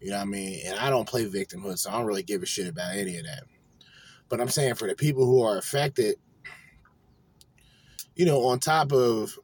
[0.00, 0.60] You know what I mean?
[0.64, 3.26] And I don't play victimhood, so I don't really give a shit about any of
[3.26, 3.42] that.
[4.28, 6.16] But I'm saying for the people who are affected,
[8.16, 9.38] you know, on top of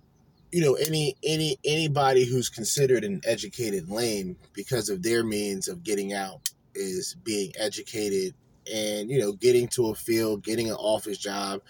[0.53, 5.85] you know any any anybody who's considered an educated lame because of their means of
[5.85, 8.35] getting out is being educated
[8.73, 11.61] and you know getting to a field getting an office job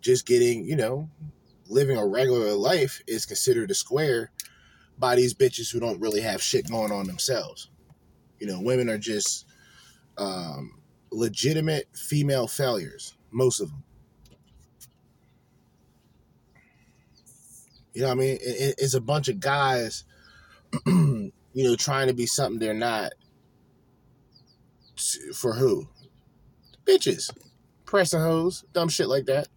[0.00, 1.08] just getting you know
[1.68, 4.30] living a regular life is considered a square
[4.98, 7.70] by these bitches who don't really have shit going on themselves.
[8.40, 9.46] You know women are just
[10.16, 10.77] um,
[11.10, 13.82] legitimate female failures most of them
[17.98, 18.38] You know what I mean?
[18.40, 20.04] It, it's a bunch of guys,
[20.86, 23.10] you know, trying to be something they're not.
[25.34, 25.88] For who?
[26.84, 27.28] Bitches.
[27.86, 29.48] Pressing hoes, dumb shit like that.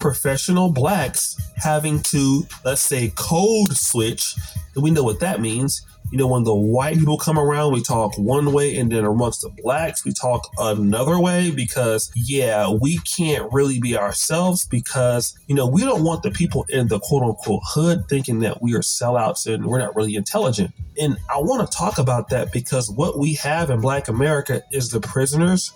[0.00, 4.34] Professional blacks having to, let's say, code switch.
[4.74, 8.16] We know what that means you know, when the white people come around, we talk
[8.16, 13.52] one way, and then amongst the blacks, we talk another way because, yeah, we can't
[13.52, 17.62] really be ourselves because, you know, we don't want the people in the quote unquote
[17.64, 20.70] hood thinking that we are sellouts and we're not really intelligent.
[21.00, 24.90] And I want to talk about that because what we have in Black America is
[24.90, 25.72] the prisoners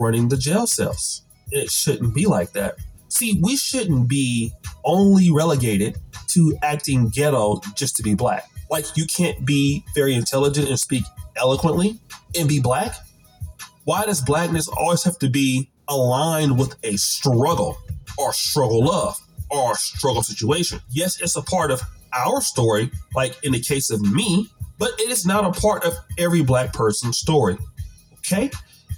[0.00, 1.20] running the jail cells.
[1.50, 2.76] It shouldn't be like that.
[3.08, 4.54] See, we shouldn't be
[4.86, 10.66] only relegated to acting ghetto just to be black like you can't be very intelligent
[10.66, 11.04] and speak
[11.36, 12.00] eloquently
[12.36, 12.96] and be black?
[13.84, 17.76] Why does blackness always have to be aligned with a struggle
[18.16, 19.20] or struggle love
[19.50, 20.80] or struggle situation?
[20.90, 21.82] Yes, it's a part of
[22.14, 24.48] our story, like in the case of me,
[24.78, 27.58] but it is not a part of every black person's story.
[28.18, 28.50] Okay?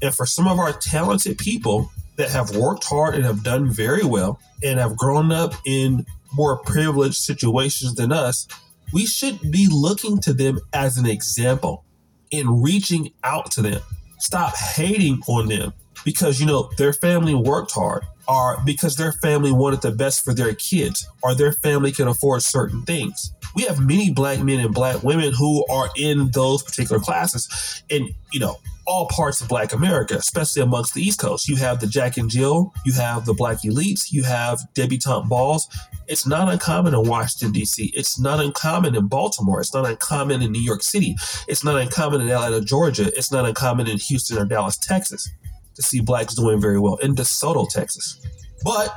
[0.02, 4.04] And for some of our talented people that have worked hard and have done very
[4.04, 8.46] well and have grown up in more privileged situations than us,
[8.92, 11.84] we should be looking to them as an example
[12.32, 13.80] and reaching out to them.
[14.18, 15.72] Stop hating on them
[16.04, 20.32] because, you know, their family worked hard or because their family wanted the best for
[20.32, 23.32] their kids or their family can afford certain things.
[23.54, 27.82] We have many black men and black women who are in those particular classes.
[27.90, 28.56] And, you know,
[28.86, 31.48] all parts of Black America, especially amongst the East Coast.
[31.48, 35.68] You have the Jack and Jill, you have the Black Elites, you have debutante balls.
[36.06, 40.52] It's not uncommon in Washington, D.C., it's not uncommon in Baltimore, it's not uncommon in
[40.52, 41.16] New York City,
[41.48, 45.30] it's not uncommon in Atlanta, Georgia, it's not uncommon in Houston or Dallas, Texas
[45.74, 48.20] to see blacks doing very well in DeSoto, Texas.
[48.62, 48.94] But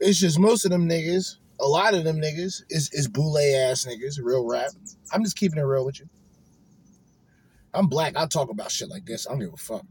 [0.00, 3.86] it's just most of them niggas, a lot of them niggas is, is boule ass
[3.86, 4.70] niggas, real rap.
[5.12, 6.08] I'm just keeping it real with you.
[7.72, 8.16] I'm black.
[8.16, 9.26] I talk about shit like this.
[9.26, 9.84] I don't give a fuck.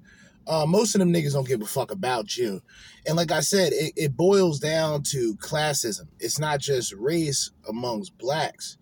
[0.47, 2.61] Uh, most of them niggas don't give a fuck about you.
[3.05, 6.07] And like I said, it, it boils down to classism.
[6.19, 8.77] It's not just race amongst blacks.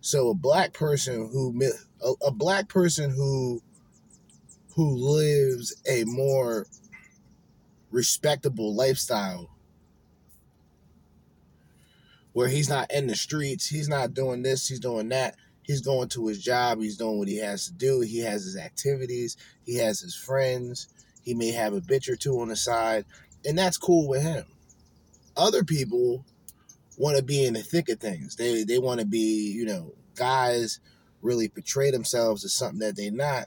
[0.00, 1.54] So a black person who
[2.02, 3.60] a, a black person who
[4.76, 6.66] who lives a more
[7.90, 9.50] respectable lifestyle
[12.32, 15.34] where he's not in the streets, he's not doing this, he's doing that
[15.70, 18.56] he's going to his job, he's doing what he has to do, he has his
[18.56, 20.88] activities, he has his friends,
[21.22, 23.04] he may have a bitch or two on the side,
[23.44, 24.44] and that's cool with him.
[25.36, 26.24] Other people
[26.98, 28.34] want to be in the thick of things.
[28.34, 30.80] They they want to be, you know, guys
[31.22, 33.46] really portray themselves as something that they're not,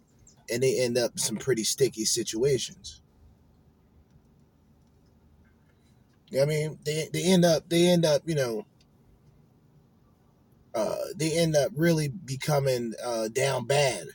[0.50, 3.02] and they end up in some pretty sticky situations.
[6.42, 8.66] I mean, they they end up they end up, you know,
[10.76, 14.08] uh, they end up really becoming uh, down bad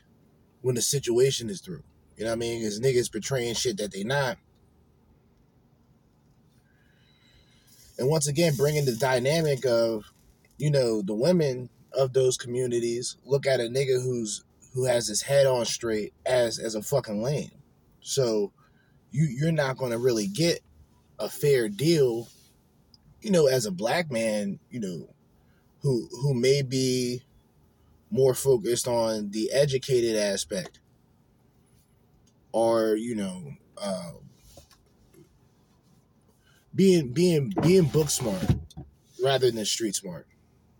[0.62, 1.82] when the situation is through.
[2.16, 2.60] You know what I mean?
[2.60, 4.38] Because niggas portraying shit that they not.
[7.98, 10.04] And once again, bringing the dynamic of,
[10.56, 14.44] you know, the women of those communities look at a nigga who's
[14.74, 17.50] who has his head on straight as as a fucking lame.
[18.00, 18.52] So
[19.10, 20.60] you you're not going to really get
[21.18, 22.28] a fair deal,
[23.20, 25.08] you know, as a black man, you know,
[25.82, 27.22] who who may be
[28.10, 30.80] more focused on the educated aspect
[32.52, 34.12] or you know uh,
[36.74, 38.44] being being being book smart
[39.22, 40.26] rather than street smart.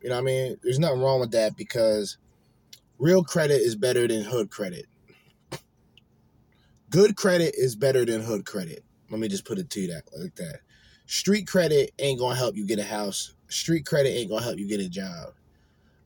[0.03, 0.57] You know what i mean?
[0.63, 2.19] There's nothing wrong with that because
[2.99, 4.87] real credit is better than hood credit.
[6.91, 8.85] Good credit is better than hood credit.
[9.11, 10.61] Let me just put it to you that like that.
[11.07, 14.69] Street credit ain't gonna help you get a house street credit ain't gonna help you
[14.69, 15.33] get a job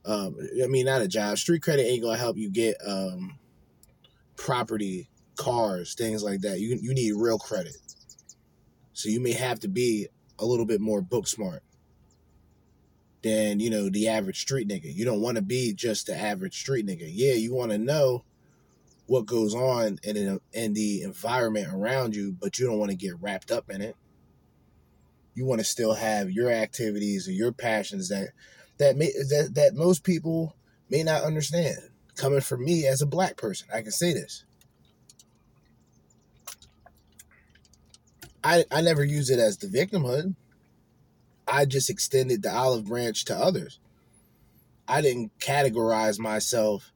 [0.05, 1.37] um, I mean, not a job.
[1.37, 3.37] Street credit ain't gonna help you get um,
[4.35, 6.59] property, cars, things like that.
[6.59, 7.77] You you need real credit.
[8.93, 10.07] So you may have to be
[10.39, 11.63] a little bit more book smart
[13.21, 14.93] than you know the average street nigga.
[14.93, 17.09] You don't want to be just the average street nigga.
[17.09, 18.25] Yeah, you want to know
[19.05, 23.21] what goes on in in the environment around you, but you don't want to get
[23.21, 23.95] wrapped up in it.
[25.33, 28.29] You want to still have your activities or your passions that
[28.77, 30.55] that may, that that most people
[30.89, 31.77] may not understand.
[32.15, 34.43] Coming from me as a black person, I can say this.
[38.43, 40.35] I I never use it as the victimhood.
[41.47, 43.79] I just extended the olive branch to others.
[44.87, 46.91] I didn't categorize myself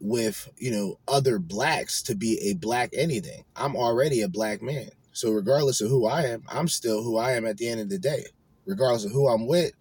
[0.00, 3.44] with, you know, other blacks to be a black anything.
[3.54, 4.90] I'm already a black man.
[5.12, 7.88] So regardless of who I am, I'm still who I am at the end of
[7.88, 8.26] the day.
[8.64, 9.72] Regardless of who I'm with,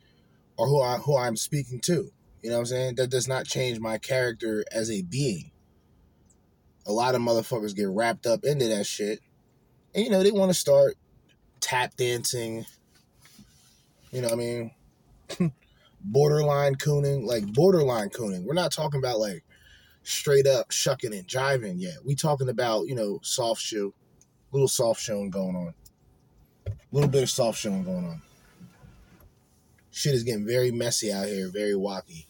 [0.58, 2.12] or who I who I'm speaking to.
[2.42, 2.96] You know what I'm saying?
[2.96, 5.52] That does not change my character as a being.
[6.88, 9.20] A lot of motherfuckers get wrapped up into that shit.
[9.94, 10.96] And you know, they want to start
[11.60, 12.66] tap dancing.
[14.12, 14.72] You know what I mean?
[16.04, 18.44] borderline cooning, like borderline cooning.
[18.44, 19.44] We're not talking about like
[20.04, 21.98] straight up shucking and jiving yet.
[22.06, 23.94] We talking about, you know, soft shoe,
[24.52, 25.74] little soft showing going on.
[26.68, 28.22] A little bit of soft showing going on
[29.91, 32.26] shit is getting very messy out here, very wacky.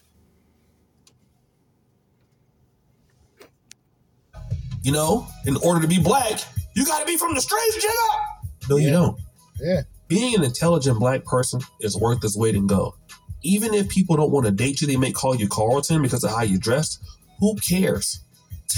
[4.84, 6.40] You know, in order to be black,
[6.76, 8.70] you got to be from the streets, jigga.
[8.70, 8.86] No, Yeah.
[8.86, 9.20] you don't.
[9.60, 9.82] Yeah.
[10.08, 12.96] Being an intelligent black person is worth its weight in gold.
[13.44, 16.32] Even if people don't want to date you, they may call you Carlton because of
[16.32, 17.02] how you dressed.
[17.40, 18.22] Who cares?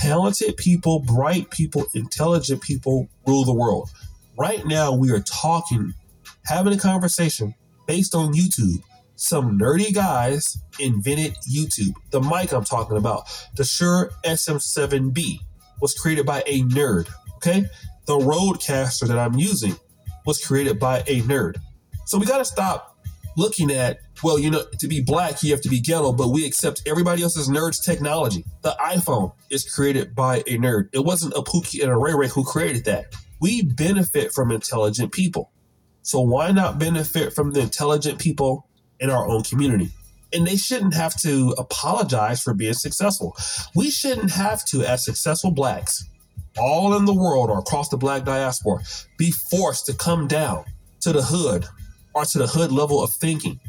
[0.02, 3.92] Talented people, bright people, intelligent people rule the world.
[4.38, 5.94] Right now, we are talking,
[6.46, 7.54] having a conversation
[7.88, 8.82] based on YouTube.
[9.16, 11.94] Some nerdy guys invented YouTube.
[12.10, 15.40] The mic I'm talking about, the Shure SM7B,
[15.80, 17.08] was created by a nerd.
[17.36, 17.66] Okay?
[18.08, 19.76] The RodeCaster that I'm using
[20.26, 21.58] was created by a nerd.
[22.06, 22.93] So we got to stop
[23.36, 26.46] looking at, well, you know, to be black, you have to be ghetto, but we
[26.46, 28.46] accept everybody else's nerd's technology.
[28.62, 30.90] The iPhone is created by a nerd.
[30.94, 33.14] It wasn't a Pookie and a Ray Ray who created that.
[33.40, 35.52] We benefit from intelligent people.
[36.02, 38.68] So why not benefit from the intelligent people
[39.00, 39.90] in our own community?
[40.34, 43.36] And they shouldn't have to apologize for being successful.
[43.76, 46.04] We shouldn't have to, as successful blacks,
[46.58, 48.80] all in the world or across the black diaspora,
[49.18, 50.66] be forced to come down
[51.02, 51.66] to the hood
[52.14, 53.60] or to the hood level of thinking.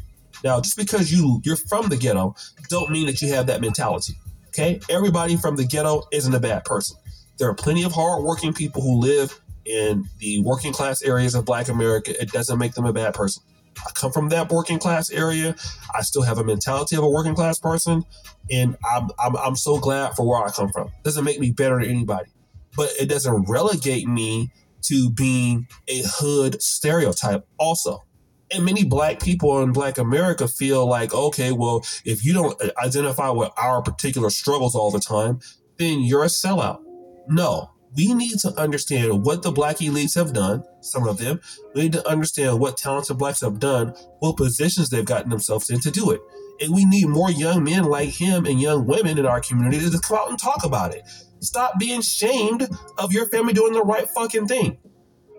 [0.43, 2.35] Now, just because you you're from the ghetto,
[2.69, 4.15] don't mean that you have that mentality.
[4.49, 6.97] Okay, everybody from the ghetto isn't a bad person.
[7.37, 11.67] There are plenty of hardworking people who live in the working class areas of Black
[11.67, 12.19] America.
[12.21, 13.43] It doesn't make them a bad person.
[13.85, 15.55] I come from that working class area.
[15.93, 18.03] I still have a mentality of a working class person,
[18.49, 20.91] and I'm I'm, I'm so glad for where I come from.
[21.03, 22.29] doesn't make me better than anybody,
[22.75, 24.51] but it doesn't relegate me
[24.83, 27.45] to being a hood stereotype.
[27.57, 28.03] Also,
[28.51, 32.69] and many black people in black america feel like okay well if you don't uh,
[32.83, 35.39] identify with our particular struggles all the time
[35.77, 36.79] then you're a sellout.
[37.27, 41.39] No we need to understand what the black elites have done some of them.
[41.73, 45.79] We need to understand what talented blacks have done what positions they've gotten themselves in
[45.81, 46.21] to do it.
[46.61, 49.99] And we need more young men like him and young women in our community to
[49.99, 51.03] come out and talk about it.
[51.39, 52.67] Stop being shamed
[52.97, 54.77] of your family doing the right fucking thing.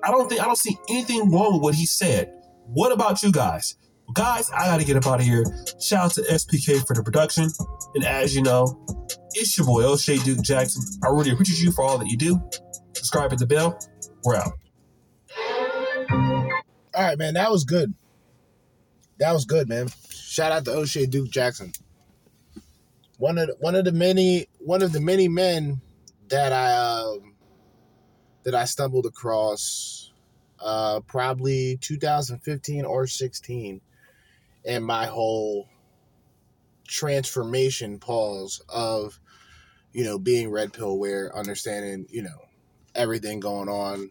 [0.03, 2.33] I don't think i don't see anything wrong with what he said
[2.67, 3.77] what about you guys?
[4.12, 5.45] Guys, I gotta get up out of here.
[5.81, 7.49] Shout out to SPK for the production.
[7.95, 8.85] And as you know,
[9.33, 10.83] it's your boy Oshay Duke Jackson.
[11.05, 12.41] I really appreciate you for all that you do.
[12.95, 13.79] Subscribe at the bell.
[14.25, 14.53] We're out.
[16.95, 17.93] All right, man, that was good.
[19.19, 19.89] That was good, man.
[20.11, 21.73] Shout out to Oshay Duke Jackson.
[23.19, 25.81] One of the, one of the many one of the many men
[26.29, 27.35] that I um,
[28.45, 30.06] that I stumbled across
[30.67, 33.81] uh, probably 2015 or 16
[34.67, 35.69] and my whole
[36.89, 39.21] transformation pause of
[39.93, 42.47] you know being red pill aware understanding you know
[42.97, 44.11] everything going on.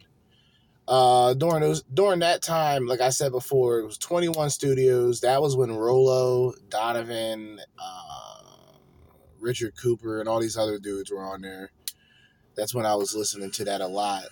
[0.88, 5.22] Uh, during those during that time, like I said before, it was Twenty One Studios.
[5.22, 8.41] That was when Rollo, Donovan, uh,
[9.39, 11.72] Richard Cooper, and all these other dudes were on there.
[12.56, 14.26] That's when I was listening to that a lot.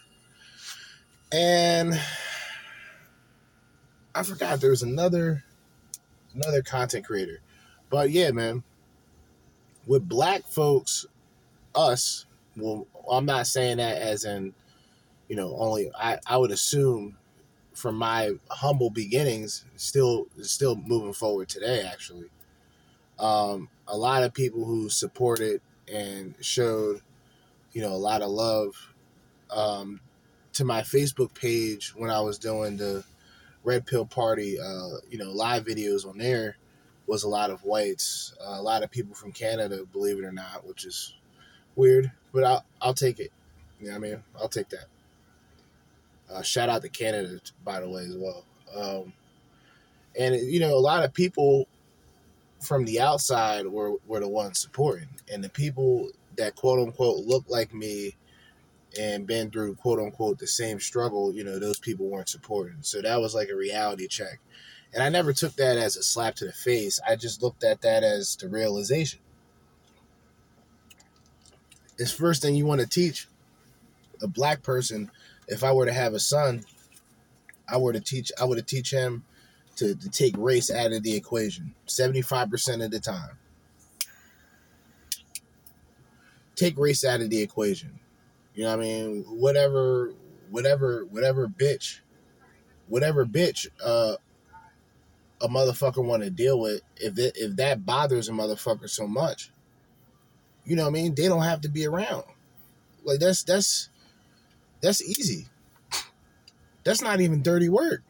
[1.34, 2.00] And
[4.14, 5.44] I forgot there was another
[6.36, 7.40] another content creator.
[7.90, 8.64] But yeah, man.
[9.88, 11.06] With black folks,
[11.76, 12.26] us,
[12.56, 14.54] well, I'm not saying that as in,
[15.28, 17.18] you know, only I, I would assume
[17.74, 22.30] from my humble beginnings, still still moving forward today actually.
[23.18, 25.62] Um, a lot of people who supported
[25.92, 27.02] and showed,
[27.74, 28.94] you know, a lot of love
[29.50, 30.00] um,
[30.54, 33.04] to my Facebook page when I was doing the
[33.64, 36.58] Red Pill Party, uh, you know, live videos on there
[37.08, 40.32] was a lot of whites, uh, a lot of people from Canada, believe it or
[40.32, 41.16] not, which is
[41.76, 43.32] weird, but I'll I'll take it.
[43.80, 44.24] You know what I mean?
[44.40, 44.86] I'll take that.
[46.32, 48.46] Uh, shout out to Canada, by the way, as well.
[48.76, 49.14] Um,
[50.18, 51.68] and you know, a lot of people
[52.62, 57.44] from the outside were were the ones supporting, and the people that quote unquote look
[57.50, 58.16] like me
[59.00, 62.78] and been through quote unquote the same struggle, you know, those people weren't supporting.
[62.82, 64.40] So that was like a reality check.
[64.94, 67.00] And I never took that as a slap to the face.
[67.08, 69.20] I just looked at that as the realization.
[71.98, 73.28] It's first thing you want to teach
[74.22, 75.10] a black person.
[75.48, 76.64] If I were to have a son,
[77.68, 79.24] I were to teach I would teach him
[79.78, 83.38] to, to take race out of the equation 75% of the time.
[86.56, 88.00] Take race out of the equation.
[88.56, 89.24] You know what I mean?
[89.28, 90.14] Whatever,
[90.50, 92.00] whatever, whatever bitch,
[92.88, 94.16] whatever bitch uh,
[95.42, 99.52] a motherfucker want to deal with, if it, if that bothers a motherfucker so much,
[100.66, 101.16] you know what I mean?
[101.16, 102.24] They don't have to be around.
[103.04, 103.90] Like that's that's
[104.82, 105.48] that's easy.
[106.84, 108.02] That's not even dirty work.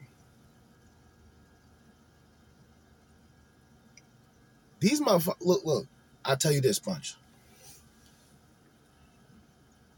[4.79, 5.87] These motherfuckers, look, look,
[6.25, 7.15] I'll tell you this much.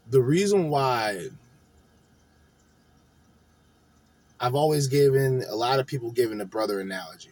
[0.08, 1.28] The reason why
[4.38, 7.30] I've always given a lot of people given the brother analogy.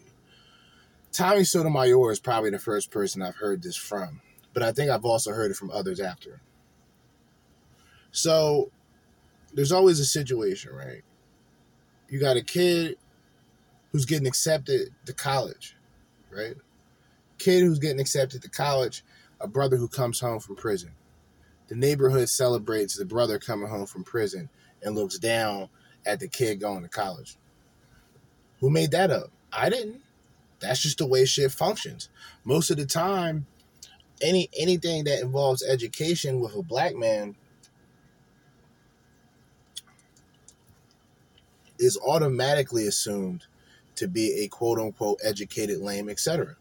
[1.13, 4.21] Tommy Sotomayor is probably the first person I've heard this from,
[4.53, 6.41] but I think I've also heard it from others after.
[8.11, 8.71] So
[9.53, 11.03] there's always a situation, right?
[12.09, 12.97] You got a kid
[13.93, 15.77] who's getting accepted to college,
[16.31, 16.57] right?
[17.39, 19.05] Kid who's getting accepted to college,
[19.41, 20.91] a brother who comes home from prison.
[21.69, 24.51] The neighborhood celebrates the brother coming home from prison
[24.83, 25.69] and looks down
[26.07, 27.37] at the kid going to college.
[28.61, 29.31] Who made that up?
[29.53, 30.03] I didn't.
[30.61, 32.09] That's just the way shit functions.
[32.45, 33.47] Most of the time,
[34.23, 37.35] any anything that involves education with a black man
[41.79, 43.45] is automatically assumed
[43.97, 46.57] to be a quote unquote educated lame, etc.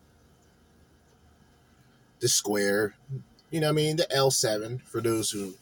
[2.19, 2.95] The square,
[3.53, 5.53] you know what I mean, the L7 for those who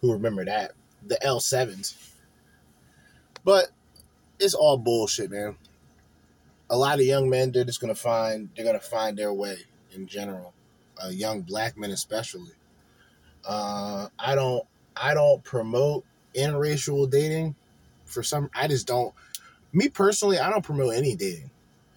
[0.00, 0.72] who remember that.
[1.06, 2.10] The L7s
[3.44, 3.68] but
[4.38, 5.56] it's all bullshit, man.
[6.70, 9.58] A lot of young men, they're just gonna find they're gonna find their way
[9.92, 10.54] in general.
[11.02, 12.52] Uh, young black men especially.
[13.44, 14.64] Uh, I don't
[14.96, 16.04] I don't promote
[16.34, 17.54] interracial dating.
[18.04, 19.14] For some, I just don't.
[19.72, 21.50] Me personally, I don't promote any dating.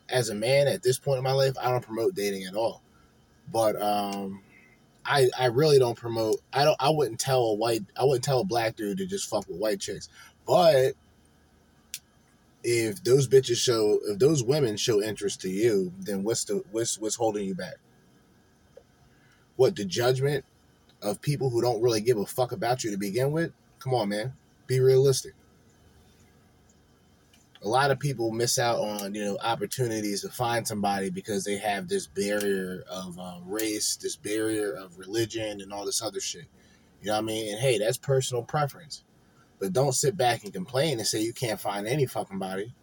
[0.09, 2.83] As a man at this point in my life, I don't promote dating at all.
[3.51, 4.41] But um,
[5.05, 6.41] I I really don't promote.
[6.53, 6.77] I don't.
[6.79, 7.83] I wouldn't tell a white.
[7.99, 10.09] I wouldn't tell a black dude to just fuck with white chicks.
[10.47, 10.93] But
[12.63, 16.97] if those bitches show if those women show interest to you, then what's the what's
[16.99, 17.75] what's holding you back?
[19.55, 20.45] What the judgment
[21.01, 23.51] of people who don't really give a fuck about you to begin with?
[23.79, 24.33] Come on, man.
[24.67, 25.33] Be realistic.
[27.63, 31.57] A lot of people miss out on, you know, opportunities to find somebody because they
[31.57, 36.45] have this barrier of uh, race, this barrier of religion, and all this other shit.
[37.01, 37.53] You know what I mean?
[37.53, 39.03] And hey, that's personal preference.
[39.59, 42.73] But don't sit back and complain and say you can't find any fucking body.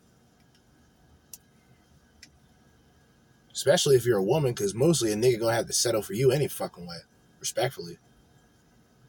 [3.53, 6.31] Especially if you're a woman, because mostly a nigga gonna have to settle for you
[6.31, 6.99] any fucking way.
[7.39, 7.99] Respectfully.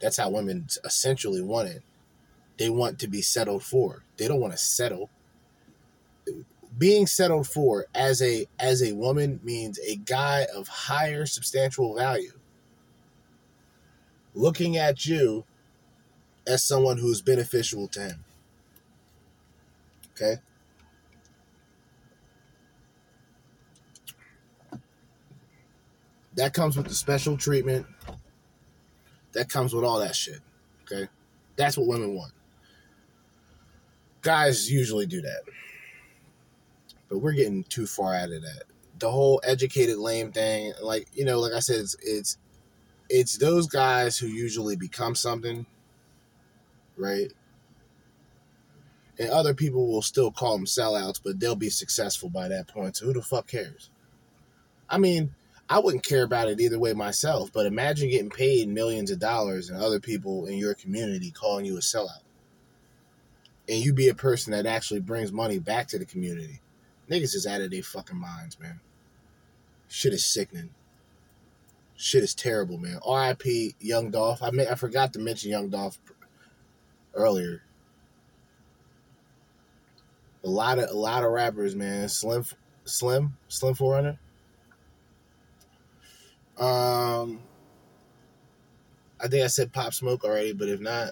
[0.01, 1.83] That's how women essentially want it.
[2.57, 4.03] They want to be settled for.
[4.17, 5.09] They don't want to settle.
[6.77, 12.31] Being settled for as a as a woman means a guy of higher substantial value
[14.33, 15.43] looking at you
[16.47, 18.25] as someone who's beneficial to him.
[20.11, 20.41] Okay?
[26.35, 27.85] That comes with the special treatment.
[29.33, 30.39] That comes with all that shit.
[30.83, 31.07] Okay?
[31.55, 32.33] That's what women want.
[34.21, 35.41] Guys usually do that.
[37.11, 38.63] But we're getting too far out of that.
[38.99, 42.37] The whole educated lame thing, like, you know, like I said, it's it's
[43.09, 45.65] it's those guys who usually become something,
[46.95, 47.27] right?
[49.19, 52.95] And other people will still call them sellouts, but they'll be successful by that point.
[52.95, 53.89] So who the fuck cares?
[54.89, 55.35] I mean,
[55.69, 59.69] I wouldn't care about it either way myself, but imagine getting paid millions of dollars
[59.69, 62.23] and other people in your community calling you a sellout.
[63.67, 66.61] And you be a person that actually brings money back to the community.
[67.11, 68.79] Niggas is out of their fucking minds, man.
[69.89, 70.69] Shit is sickening.
[71.97, 72.99] Shit is terrible, man.
[73.05, 73.75] R.I.P.
[73.81, 74.41] Young Dolph.
[74.41, 75.99] I mean, I forgot to mention Young Dolph
[77.13, 77.63] earlier.
[80.45, 82.07] A lot of a lot of rappers, man.
[82.07, 82.45] Slim,
[82.85, 84.17] Slim, Slim Forerunner.
[86.57, 87.41] Um,
[89.19, 91.11] I think I said Pop Smoke already, but if not,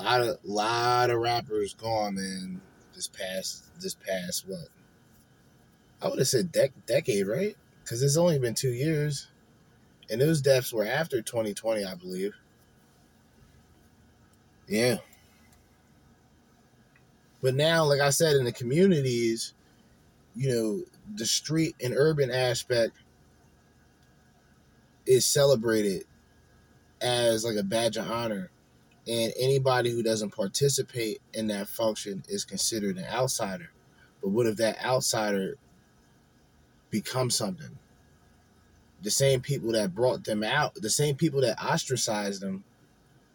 [0.00, 2.60] a lot of lot of rappers gone, man.
[2.94, 4.68] This past this past what?
[6.02, 7.56] I would have said dec- decade, right?
[7.82, 9.28] Because it's only been two years,
[10.10, 12.34] and those deaths were after 2020, I believe.
[14.66, 14.98] Yeah.
[17.42, 19.54] But now, like I said, in the communities,
[20.34, 20.84] you know,
[21.16, 22.92] the street and urban aspect
[25.06, 26.04] is celebrated
[27.00, 28.50] as like a badge of honor.
[29.10, 33.70] And anybody who doesn't participate in that function is considered an outsider.
[34.22, 35.56] But what if that outsider
[36.90, 37.78] becomes something?
[39.02, 42.62] The same people that brought them out, the same people that ostracized them,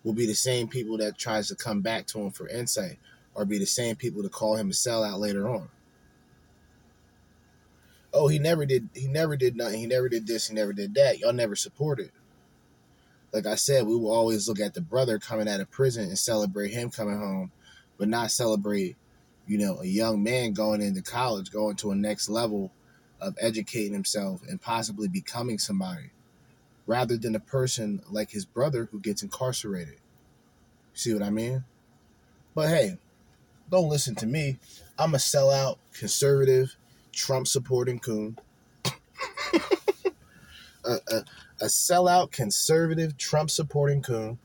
[0.03, 2.99] will be the same people that tries to come back to him for insight,
[3.33, 5.69] or be the same people to call him a sellout later on
[8.15, 10.95] oh, he never did, he never did nothing, he never did this, he never did
[10.95, 11.19] that.
[11.19, 12.11] Y'all never supported.
[13.35, 16.17] Like I said, we will always look at the brother coming out of prison and
[16.17, 17.51] celebrate him coming home,
[17.97, 18.95] but not celebrate,
[19.45, 22.71] you know, a young man going into college, going to a next level
[23.19, 26.11] of educating himself and possibly becoming somebody,
[26.87, 29.97] rather than a person like his brother who gets incarcerated.
[30.93, 31.65] See what I mean?
[32.53, 32.97] But hey,
[33.69, 34.59] don't listen to me.
[34.97, 36.77] I'm a sellout, conservative,
[37.11, 38.37] Trump supporting coon.
[38.85, 38.91] a,
[40.85, 41.21] a, uh, uh,
[41.61, 44.37] a sellout, conservative, Trump supporting coon.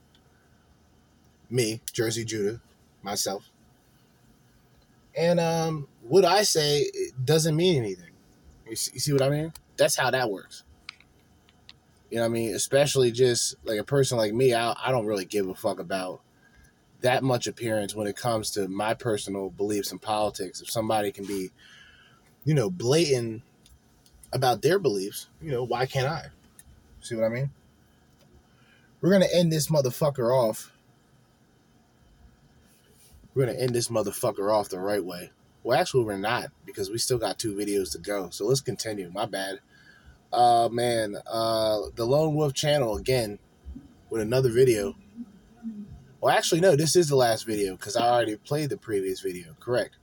[1.48, 2.60] Me, Jerzee Judah,
[3.02, 3.50] myself.
[5.16, 6.86] And um, what I say
[7.24, 8.10] doesn't mean anything.
[8.68, 9.52] You see, you see what I mean?
[9.76, 10.62] That's how that works.
[12.10, 12.54] You know what I mean?
[12.54, 16.20] Especially just like a person like me, I, I don't really give a fuck about
[17.00, 20.60] that much appearance when it comes to my personal beliefs in politics.
[20.60, 21.50] If somebody can be
[22.44, 23.42] you know, blatant
[24.32, 26.26] about their beliefs, you know, why can't I?
[27.00, 27.50] See what I mean?
[29.00, 30.72] We're gonna end this motherfucker off.
[33.34, 35.30] We're gonna end this motherfucker off the right way.
[35.62, 38.30] Well, actually, we're not because we still got two videos to go.
[38.30, 39.10] So let's continue.
[39.12, 39.60] My bad.
[40.32, 43.38] Uh, man, uh, the Lone Wolf channel again
[44.10, 44.94] with another video.
[46.20, 49.56] Well, actually, no, this is the last video because I already played the previous video.
[49.58, 49.96] Correct.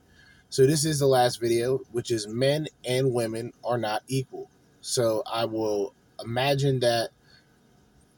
[0.50, 4.50] So this is the last video, which is men and women are not equal.
[4.80, 7.10] So I will imagine that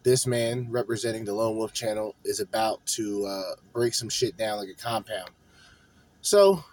[0.02, 4.58] this man representing the Lone Wolf channel is about to uh, break some shit down
[4.58, 5.30] like a compound.
[6.22, 6.64] So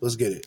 [0.00, 0.46] let's get it.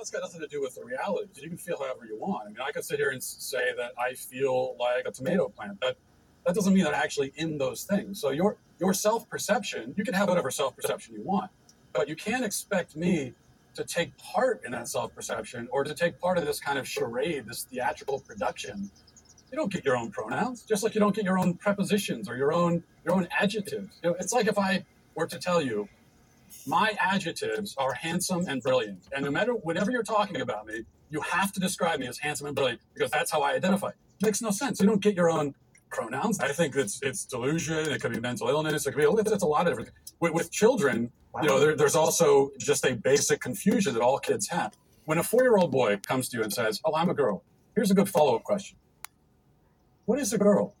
[0.00, 1.28] That's got nothing to do with the reality.
[1.36, 2.46] You can feel however you want.
[2.46, 5.80] I mean, I could sit here and say that I feel like a tomato plant.
[5.80, 5.96] That
[6.46, 8.20] that doesn't mean that I'm actually in those things.
[8.20, 11.50] So your your self perception, you can have whatever self perception you want,
[11.92, 13.34] but you can't expect me
[13.74, 16.88] to take part in that self perception or to take part of this kind of
[16.88, 18.90] charade, this theatrical production.
[19.52, 22.36] You don't get your own pronouns, just like you don't get your own prepositions or
[22.36, 23.98] your own your own adjectives.
[24.02, 24.84] You know, it's like if I
[25.14, 25.88] were to tell you
[26.66, 29.08] my adjectives are handsome and brilliant.
[29.14, 32.46] And no matter whatever you're talking about me, you have to describe me as handsome
[32.46, 33.88] and brilliant because that's how I identify.
[33.88, 34.80] It makes no sense.
[34.80, 35.54] You don't get your own
[35.90, 36.40] pronouns.
[36.40, 37.78] I think it's it's delusion.
[37.90, 38.86] It could be mental illness.
[38.86, 39.90] It could be it's, it's a lot of different.
[40.20, 44.48] With, with children, you know, there, there's also just a basic confusion that all kids
[44.48, 44.76] have.
[45.04, 47.42] When a four-year-old boy comes to you and says, "Oh, I'm a girl,"
[47.74, 48.78] here's a good follow-up question:
[50.04, 50.74] What is a girl?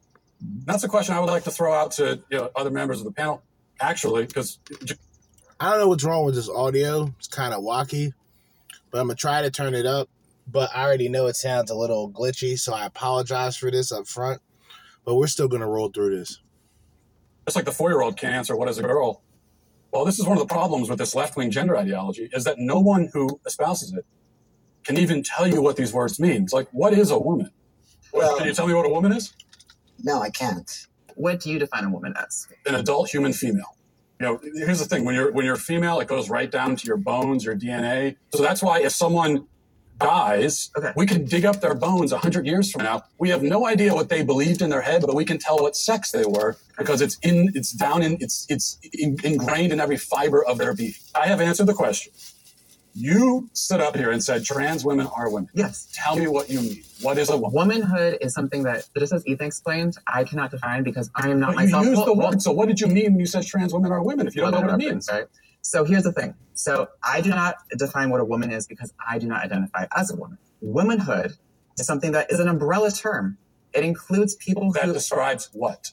[0.64, 3.04] That's a question I would like to throw out to you know, other members of
[3.04, 3.42] the panel.
[3.80, 4.58] Actually, because
[5.60, 7.14] I don't know what's wrong with this audio.
[7.18, 8.12] It's kind of wacky,
[8.90, 10.08] but I'm gonna try to turn it up.
[10.46, 14.06] But I already know it sounds a little glitchy, so I apologize for this up
[14.08, 14.40] front.
[15.04, 16.40] but we're still gonna roll through this.
[17.46, 19.22] Just like the four-year-old can't answer what is a girl.
[19.92, 22.78] Well, this is one of the problems with this left-wing gender ideology is that no
[22.78, 24.04] one who espouses it
[24.84, 26.42] can even tell you what these words mean.
[26.44, 27.50] It's like, what is a woman?
[28.12, 29.32] Well- can you tell me what a woman is?
[30.02, 30.70] No, I can't.
[31.16, 32.46] What do you define a woman as?
[32.66, 33.74] An adult human female.
[34.20, 36.86] You know, here's the thing: when you're when you're female, it goes right down to
[36.86, 38.16] your bones, your DNA.
[38.34, 39.46] So that's why if someone
[39.98, 40.92] dies, Okay.
[40.96, 43.02] we can dig up their bones a hundred years from now.
[43.18, 45.76] We have no idea what they believed in their head, but we can tell what
[45.76, 49.98] sex they were because it's in, it's down in, it's it's in, ingrained in every
[49.98, 50.94] fiber of their being.
[51.14, 52.12] I have answered the question.
[52.94, 55.48] You stood up here and said trans women are women.
[55.54, 55.88] Yes.
[55.94, 56.82] Tell me what you mean.
[57.00, 57.52] What is a woman?
[57.54, 61.54] Womanhood is something that, just as Ethan explained, I cannot define because I am not
[61.54, 61.84] But you myself.
[61.86, 62.42] used the Well, word.
[62.42, 64.26] So what did you mean when you said trans women are women?
[64.26, 65.08] If you don't know what it means.
[65.10, 65.26] Right?
[65.62, 66.34] So here's the thing.
[66.54, 70.10] So I do not define what a woman is because I do not identify as
[70.10, 70.38] a woman.
[70.60, 71.36] Womanhood
[71.78, 73.38] is something that is an umbrella term.
[73.72, 75.92] It includes people That who describes what?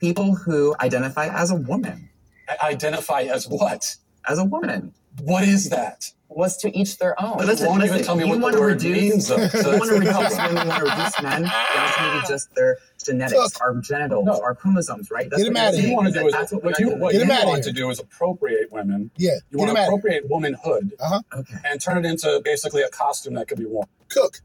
[0.00, 2.10] people who identify as a woman,
[2.48, 3.96] I- Identify as what?
[4.28, 4.92] as a woman.
[5.20, 6.10] What is that?
[6.28, 7.36] Was to each their own.
[7.36, 9.36] But listen, won't even tell me what the word reduce, means, though.
[9.48, 12.26] So you that's want to reduce women, you want to reduce men down to maybe
[12.26, 13.60] just their genetics, Look.
[13.60, 14.40] our genitals, No.
[14.40, 15.28] our chromosomes, right?
[15.28, 15.94] Get him what outta here.
[15.94, 17.64] What you want to do is that's what, what we you what Get you want
[17.64, 19.10] to do is appropriate women.
[19.18, 19.88] Yeah, You get want him to out.
[19.88, 21.20] appropriate womanhood uh-huh.
[21.36, 21.56] Okay.
[21.66, 23.86] and turn it into basically a costume that could be worn.
[24.08, 24.40] Cook.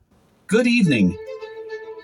[0.47, 1.17] Good evening.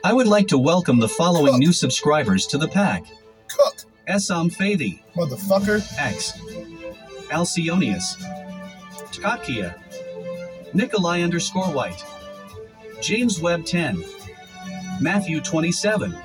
[0.05, 3.03] I would like to welcome the following new subscribers to the pack.
[3.49, 3.75] Cook.
[4.07, 5.81] Essam Fadi, Motherfucker.
[5.97, 6.37] X,
[7.33, 8.15] Alcionius,
[9.11, 9.73] Tkakia,
[10.75, 12.05] Nikolai underscore White,
[13.01, 14.03] James Webb 10,
[15.01, 16.15] Matthew 27,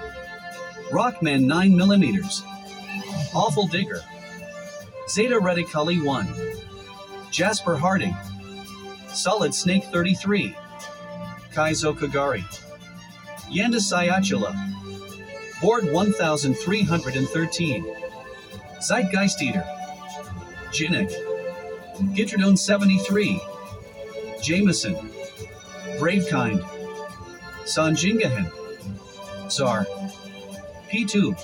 [0.91, 2.43] Rockman 9 millimeters,
[3.35, 4.03] Awful Digger,
[5.09, 6.29] Zeta Reticuli 1,
[7.31, 8.15] Jasper Harding,
[9.09, 10.55] Solid Snake 33,
[11.55, 12.45] Kaizo Kagari,
[13.51, 14.53] Yanda Sayachula,
[15.63, 17.97] Board 1313,
[18.83, 19.78] Zeitgeist Eater,
[20.71, 21.13] Jinnik,
[22.15, 23.41] Gitradone 73,
[24.43, 24.95] Jameson,
[25.99, 26.63] Bravekind,
[27.65, 28.51] Sanjingahan,
[29.49, 29.87] Tsar,
[30.91, 31.35] P2,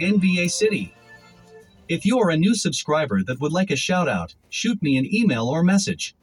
[0.00, 0.94] NBA City.
[1.88, 5.12] If you are a new subscriber that would like a shout out, shoot me an
[5.12, 6.16] email or message.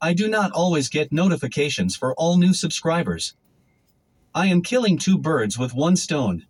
[0.00, 3.34] I do not always get notifications for all new subscribers.
[4.34, 6.46] I am killing two birds with one stone.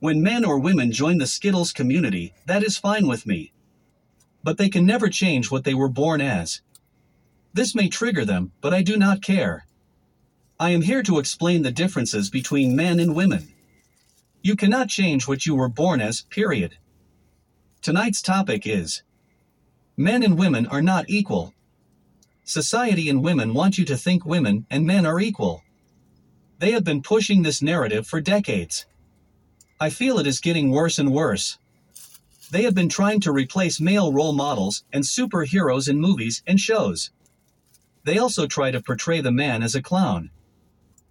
[0.00, 3.52] When men or women join the Skittles community, that is fine with me.
[4.46, 6.60] But they can never change what they were born as.
[7.52, 9.66] This may trigger them, but I do not care.
[10.60, 13.52] I am here to explain the differences between men and women.
[14.42, 16.78] You cannot change what you were born as, period.
[17.82, 19.02] Tonight's topic is
[19.96, 21.52] Men and women are not equal.
[22.44, 25.64] Society and women want you to think women and men are equal.
[26.60, 28.86] They have been pushing this narrative for decades.
[29.80, 31.58] I feel it is getting worse and worse.
[32.50, 37.10] They have been trying to replace male role models and superheroes in movies and shows.
[38.04, 40.30] They also try to portray the man as a clown.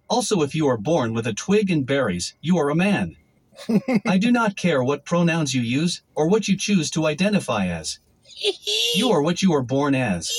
[0.08, 3.16] Also, if you are born with a twig and berries, you are a man.
[4.06, 7.98] I do not care what pronouns you use or what you choose to identify as.
[8.94, 10.32] You are what you are born as.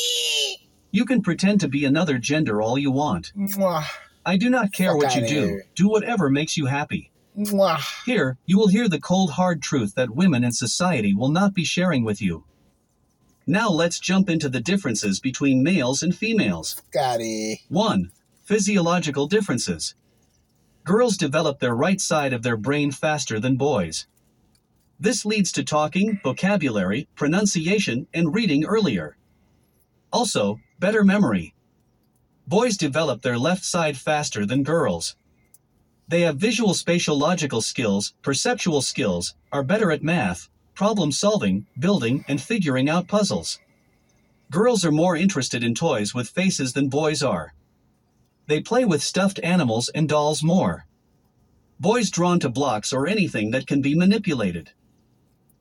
[0.91, 3.31] You can pretend to be another gender all you want.
[4.25, 5.61] I do not care Fuck what you do.
[5.75, 7.11] Do whatever makes you happy.
[7.37, 7.79] Mwah.
[8.05, 11.63] Here, you will hear the cold hard truth that women in society will not be
[11.63, 12.45] sharing with you.
[13.45, 16.81] Now let's jump into the differences between males and females.
[16.91, 17.59] Got it.
[17.69, 18.11] 1.
[18.43, 19.93] Physiological differences.
[20.83, 24.07] Girls develop their right side of their brain faster than boys.
[24.99, 29.15] This leads to talking, vocabulary, pronunciation, and reading earlier.
[30.11, 31.53] Also, better memory.
[32.47, 35.15] Boys develop their left side faster than girls.
[36.09, 42.23] They have visual spatial logical skills, perceptual skills, are better at math, problem solving, building,
[42.29, 43.59] and figuring out puzzles.
[44.49, 47.53] Girls are more interested in toys with faces than boys are.
[48.47, 50.85] They play with stuffed animals and dolls more.
[51.79, 54.71] Boys drawn to blocks or anything that can be manipulated.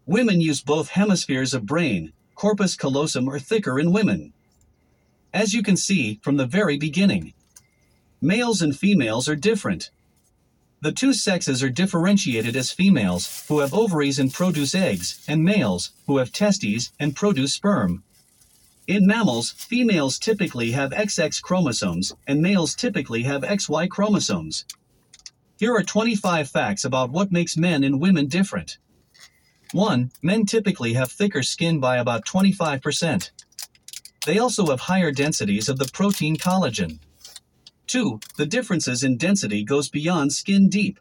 [0.06, 4.32] Women use both hemispheres of brain, corpus callosum are thicker in women.
[5.34, 7.34] As you can see from the very beginning,
[8.20, 9.90] males and females are different.
[10.82, 15.92] The two sexes are differentiated as females, who have ovaries and produce eggs, and males,
[16.06, 18.04] who have testes and produce sperm.
[18.86, 24.64] In mammals, females typically have XX chromosomes, and males typically have XY chromosomes.
[25.58, 28.76] Here are 25 facts about what makes men and women different.
[29.72, 30.12] 1.
[30.22, 33.30] Men typically have thicker skin by about 25%.
[34.26, 37.00] They also have higher densities of the protein collagen.
[37.86, 38.20] 2.
[38.36, 40.98] The differences in density goes beyond skin deep.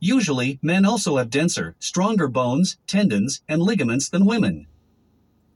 [0.00, 4.66] Usually, men also have denser, stronger bones, tendons, and ligaments than women.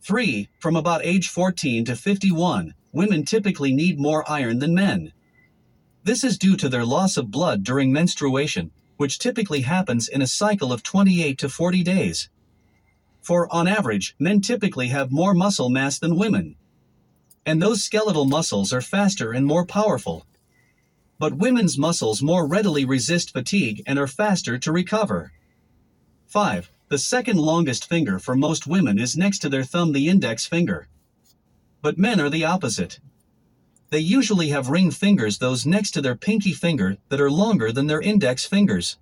[0.03, 0.49] 3.
[0.61, 5.13] From about age 14 to 51, women typically need more iron than men.
[6.05, 10.27] This is due to their loss of blood during menstruation, which typically happens in a
[10.27, 12.29] cycle of 28 to 40 days.
[13.21, 16.55] For, on average, men typically have more muscle mass than women.
[17.47, 20.27] And those skeletal muscles are faster and more powerful.
[21.19, 25.33] But women's muscles more readily resist fatigue and are faster to recover.
[26.27, 26.71] 5.
[26.89, 30.89] The second longest finger for most women is next to their thumb, the index finger.
[31.83, 32.99] But men are the opposite.
[33.91, 37.87] They usually have ring fingers, those next to their pinky finger, that are longer than
[37.87, 38.99] their index fingers.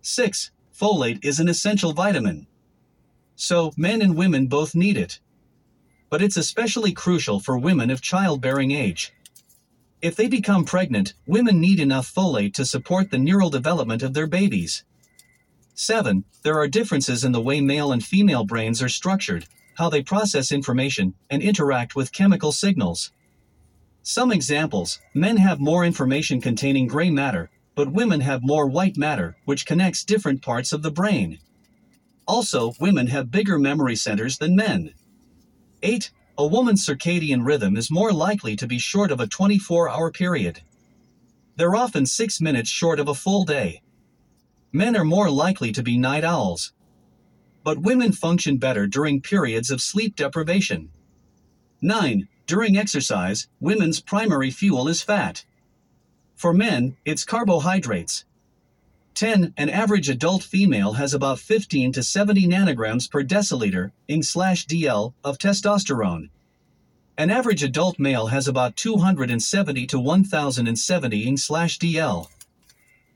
[0.00, 0.50] 6.
[0.74, 2.46] Folate is an essential vitamin.
[3.36, 5.20] So, men and women both need it.
[6.10, 9.12] But it's especially crucial for women of childbearing age.
[10.02, 14.26] If they become pregnant, women need enough folate to support the neural development of their
[14.26, 14.84] babies.
[15.74, 16.24] 7.
[16.42, 19.46] There are differences in the way male and female brains are structured,
[19.76, 23.12] how they process information, and interact with chemical signals.
[24.02, 29.36] Some examples men have more information containing gray matter, but women have more white matter,
[29.44, 31.38] which connects different parts of the brain.
[32.26, 34.92] Also, women have bigger memory centers than men.
[35.82, 36.10] 8.
[36.38, 40.60] A woman's circadian rhythm is more likely to be short of a 24 hour period.
[41.56, 43.82] They're often 6 minutes short of a full day.
[44.72, 46.72] Men are more likely to be night owls.
[47.64, 50.90] But women function better during periods of sleep deprivation.
[51.82, 52.28] 9.
[52.46, 55.44] During exercise, women's primary fuel is fat.
[56.36, 58.24] For men, it's carbohydrates.
[59.20, 59.52] 10.
[59.58, 65.12] An average adult female has about 15 to 70 nanograms per deciliter in slash DL
[65.22, 66.30] of testosterone.
[67.18, 72.28] An average adult male has about 270 to 1070 in slash DL.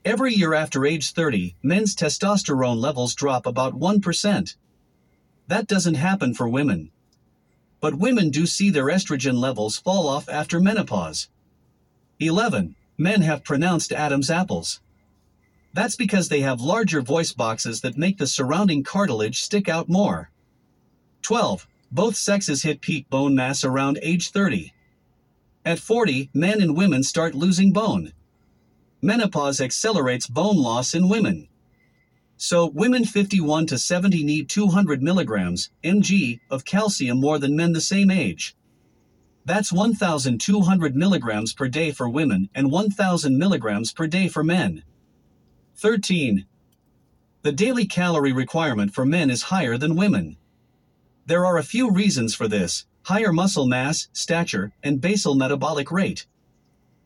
[0.05, 4.55] Every year after age 30, men's testosterone levels drop about 1%.
[5.47, 6.91] That doesn't happen for women
[7.81, 11.29] but women do see their estrogen levels fall off after menopause.
[12.19, 12.75] 11.
[12.97, 14.81] Men have pronounced Adam's apples.
[15.75, 20.31] That's because they have larger voice boxes that make the surrounding cartilage stick out more.
[21.21, 21.67] 12.
[21.91, 24.71] Both sexes hit peak bone mass around age 30.
[25.65, 28.13] At 40, men and women start losing bone.
[29.01, 31.49] Menopause accelerates bone loss in women.
[32.37, 37.81] So, women 51 to 70 need 200 milligrams, mg, of calcium more than men the
[37.81, 38.55] same age.
[39.43, 44.83] That's 1,200 milligrams per day for women and 1,000 milligrams per day for men.
[45.77, 46.45] 13.
[47.41, 50.37] The daily calorie requirement for men is higher than women.
[51.25, 56.27] There are a few reasons for this higher muscle mass, stature, and basal metabolic rate.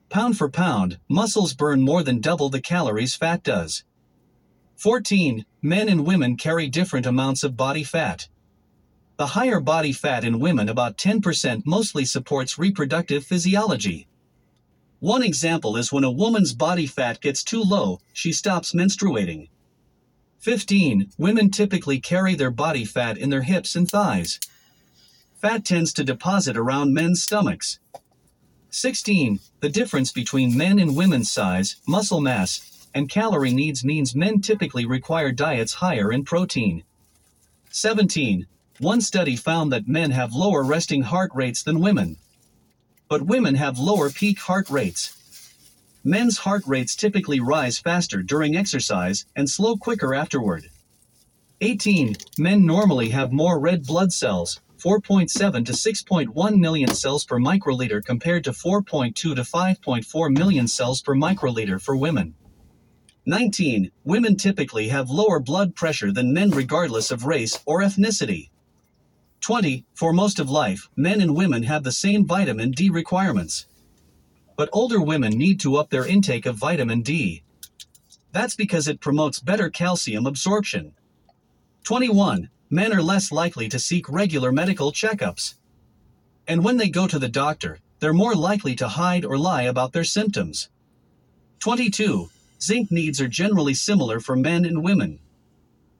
[0.09, 3.83] Pound for pound, muscles burn more than double the calories fat does.
[4.75, 5.45] 14.
[5.63, 8.29] Men and women carry different amounts of body fat.
[9.17, 14.08] The higher body fat in women, about 10%, mostly supports reproductive physiology.
[14.99, 19.47] One example is when a woman's body fat gets too low, she stops menstruating.
[20.39, 21.11] 15.
[21.17, 24.39] Women typically carry their body fat in their hips and thighs.
[25.41, 27.79] Fat tends to deposit around men's stomachs.
[28.71, 29.39] 16.
[29.61, 34.85] The difference between men and women's size, muscle mass, and calorie needs means men typically
[34.85, 36.83] require diets higher in protein.
[37.71, 38.47] 17.
[38.79, 42.17] One study found that men have lower resting heart rates than women.
[43.09, 45.15] But women have lower peak heart rates.
[46.03, 50.69] Men's heart rates typically rise faster during exercise and slow quicker afterward.
[51.61, 52.15] 18.
[52.37, 58.43] Men normally have more red blood cells, 4.7 to 6.1 million cells per microliter compared
[58.45, 62.35] to 4.2 to 5.4 million cells per microliter for women.
[63.25, 63.91] 19.
[64.05, 68.49] Women typically have lower blood pressure than men regardless of race or ethnicity.
[69.41, 69.85] 20.
[69.93, 73.65] For most of life, men and women have the same vitamin D requirements.
[74.57, 77.43] But older women need to up their intake of vitamin D.
[78.31, 80.93] That's because it promotes better calcium absorption.
[81.83, 82.49] 21.
[82.69, 85.55] Men are less likely to seek regular medical checkups.
[86.47, 89.93] And when they go to the doctor, they're more likely to hide or lie about
[89.93, 90.69] their symptoms.
[91.59, 92.29] 22.
[92.61, 95.19] Zinc needs are generally similar for men and women.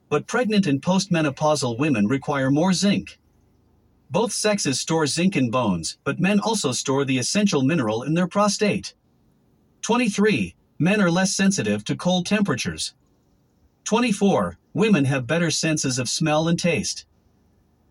[0.08, 3.18] But pregnant and postmenopausal women require more zinc.
[4.10, 8.26] Both sexes store zinc in bones, but men also store the essential mineral in their
[8.26, 8.94] prostate.
[9.82, 10.56] 23.
[10.80, 12.94] Men are less sensitive to cold temperatures.
[13.84, 14.58] 24.
[14.74, 17.06] Women have better senses of smell and taste.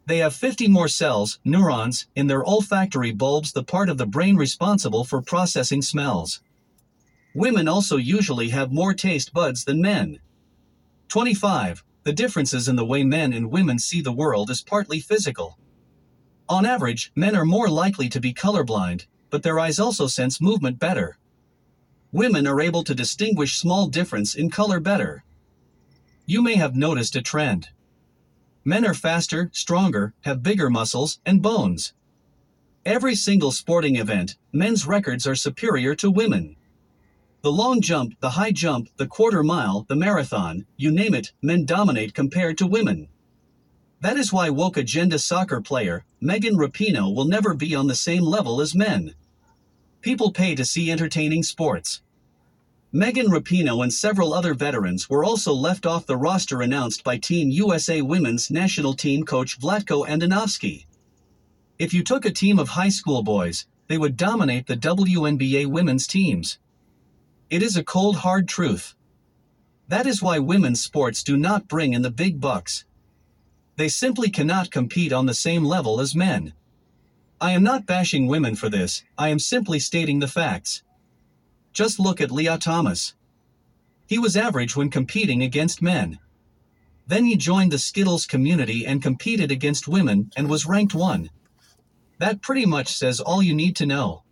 [0.08, 4.36] They have 50 more cells, neurons, in their olfactory bulbs, the part of the brain
[4.36, 6.42] responsible for processing smells.
[7.34, 10.20] Women also usually have more taste buds than men.
[11.08, 11.84] 25.
[12.04, 15.58] The differences in the way men and women see the world is partly physical.
[16.50, 20.80] On average, men are more likely to be colorblind, but their eyes also sense movement
[20.80, 21.20] better.
[22.12, 25.24] Women are able to distinguish small difference in color better.
[26.26, 27.70] You may have noticed a trend.
[28.66, 31.94] Men are faster, stronger, have bigger muscles and bones.
[32.84, 36.56] Every single sporting event, men's records are superior to women.
[37.44, 41.66] The long jump, the high jump, the quarter mile, the marathon, you name it, men
[41.66, 43.08] dominate compared to women.
[44.02, 48.24] That is why woke agenda soccer player Megan Rapinoe will never be on the same
[48.24, 49.14] level as men.
[50.02, 52.02] People pay to see entertaining sports.
[52.94, 57.50] Megan Rapinoe and several other veterans were also left off the roster announced by Team
[57.50, 60.86] USA women's national team coach Vlatko Andonovski.
[61.78, 66.08] If you took a team of high school boys, they would dominate the WNBA women's
[66.08, 66.58] teams.
[67.50, 68.96] It is a cold hard truth.
[69.90, 72.86] That is why women's sports do not bring in the big bucks.
[73.80, 76.52] They simply cannot compete on the same level as men.
[77.40, 80.84] I am not bashing women for this, I am simply stating the facts.
[81.72, 83.14] Just look at Lia Thomas.
[84.06, 86.20] He was average when competing against men.
[87.08, 91.30] Then he joined the Skittles community and competed against women and was ranked 1.
[92.18, 94.24] That pretty much says all you need to know.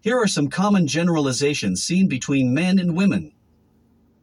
[0.00, 3.32] Here are some common generalizations seen between men and women.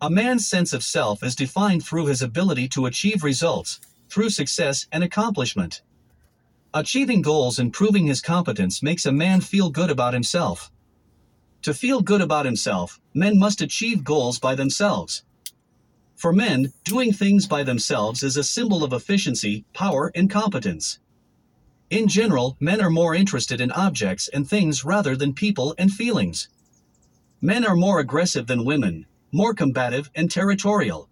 [0.01, 3.79] A man's sense of self is defined through his ability to achieve results,
[4.13, 5.81] through success and accomplishment.
[6.71, 10.71] Achieving goals and proving his competence makes a man feel good about himself.
[11.63, 15.23] To feel good about himself, men must achieve goals by themselves.
[16.15, 20.99] For men, doing things by themselves is a symbol of efficiency, power, and competence.
[21.89, 26.49] In general, men are more interested in objects and things rather than people and feelings.
[27.41, 31.09] Men are more aggressive than women, more combative and territorial.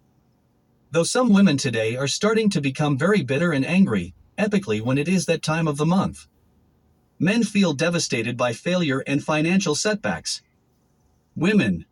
[0.92, 5.08] Though some women today are starting to become very bitter and angry, epically when it
[5.08, 6.26] is that time of the month.
[7.18, 10.42] Men feel devastated by failure and financial setbacks.
[11.34, 11.86] Women.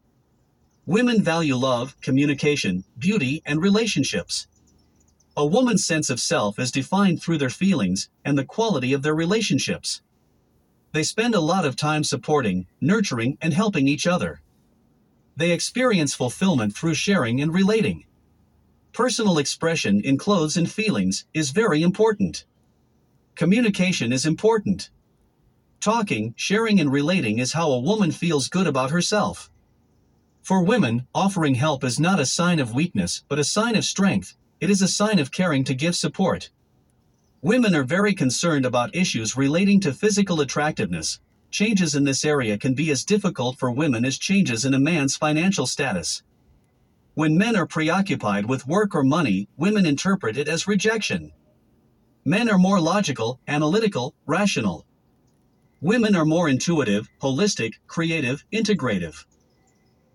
[0.84, 4.46] Women value love, communication, beauty, and relationships.
[5.34, 9.14] A woman's sense of self is defined through their feelings and the quality of their
[9.14, 10.02] relationships.
[10.92, 14.42] They spend a lot of time supporting, nurturing, and helping each other.
[15.36, 18.04] They experience fulfillment through sharing and relating.
[18.92, 22.44] Personal expression in clothes and feelings is very important.
[23.36, 24.90] Communication is important.
[25.80, 29.48] Talking, sharing, and relating is how a woman feels good about herself.
[30.42, 34.36] For women, offering help is not a sign of weakness, but a sign of strength.
[34.60, 36.50] It is a sign of caring to give support.
[37.42, 41.20] Women are very concerned about issues relating to physical attractiveness.
[41.50, 45.16] Changes in this area can be as difficult for women as changes in a man's
[45.16, 46.22] financial status.
[47.14, 51.32] When men are preoccupied with work or money, women interpret it as rejection.
[52.24, 54.86] Men are more logical, analytical, rational.
[55.80, 59.24] Women are more intuitive, holistic, creative, integrative.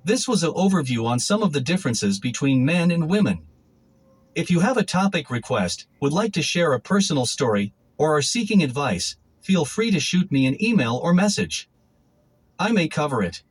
[0.06, 3.46] This was an overview on some of the differences between men and women.
[4.36, 8.22] If you have a topic request, would like to share a personal story, or are
[8.22, 11.70] seeking advice, feel free to shoot me an email or message.
[12.60, 13.44] I may cover it.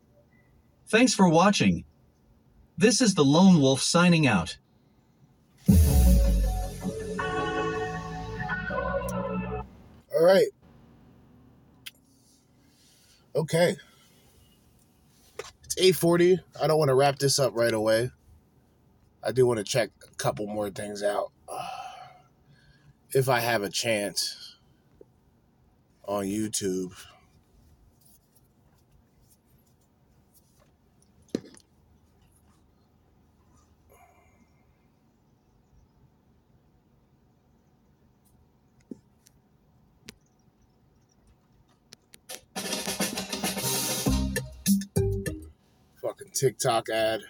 [0.87, 1.85] Thanks for watching.
[2.77, 4.57] This is the Lone Wolf signing out.
[10.15, 10.49] All right.
[13.37, 13.77] Okay.
[15.65, 16.41] It's 8:40.
[16.61, 18.11] I don't want to wrap this up right away.
[19.23, 21.33] I do want to check a couple more things out.
[21.49, 21.69] Uh,
[23.13, 24.57] if I have a chance
[26.07, 26.93] on YouTube.
[46.05, 47.23] Fucking TikTok ad.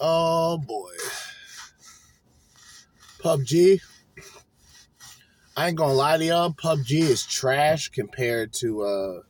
[0.00, 0.92] Oh boy.
[3.22, 3.80] PUBG.
[5.58, 6.54] I ain't gonna lie to y'all.
[6.54, 9.20] PUBG is trash compared to uh,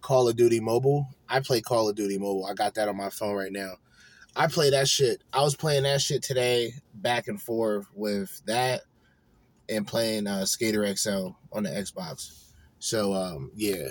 [0.00, 1.06] Call of Duty Mobile.
[1.28, 2.46] I play Call of Duty Mobile.
[2.46, 3.74] I got that on my phone right now.
[4.34, 5.22] I play that shit.
[5.32, 8.80] I was playing that shit today, back and forth with that,
[9.68, 12.50] and playing uh, Skater XL on the Xbox.
[12.80, 13.90] So um, yeah,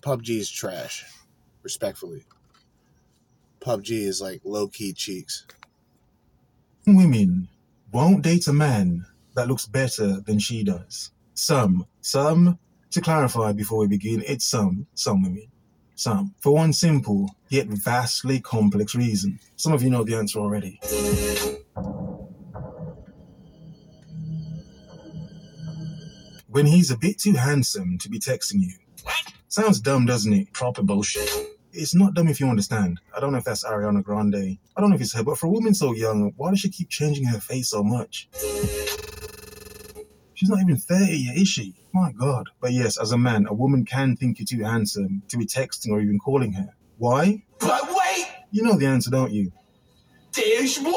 [0.00, 1.04] PUBG is trash.
[1.62, 2.24] Respectfully.
[3.60, 5.46] PUBG is like low key cheeks.
[6.86, 7.48] Women
[7.92, 9.04] won't date a man
[9.34, 11.10] that looks better than she does.
[11.34, 12.58] Some, some,
[12.90, 15.46] to clarify before we begin, it's some, some women.
[15.94, 16.34] Some.
[16.40, 19.38] For one simple, yet vastly complex reason.
[19.56, 20.80] Some of you know the answer already.
[26.48, 28.72] When he's a bit too handsome to be texting you.
[29.48, 30.52] Sounds dumb, doesn't it?
[30.52, 31.39] Proper bullshit.
[31.72, 33.00] It's not dumb if you understand.
[33.16, 34.58] I don't know if that's Ariana Grande.
[34.76, 36.68] I don't know if it's her, but for a woman so young, why does she
[36.68, 38.28] keep changing her face so much?
[40.34, 41.74] She's not even 30 yet, is she?
[41.92, 42.48] My God.
[42.60, 45.90] But yes, as a man, a woman can think you're too handsome to be texting
[45.90, 46.70] or even calling her.
[46.98, 47.42] Why?
[47.58, 49.52] But wait, You know the answer, don't you?
[50.32, 50.92] there's more.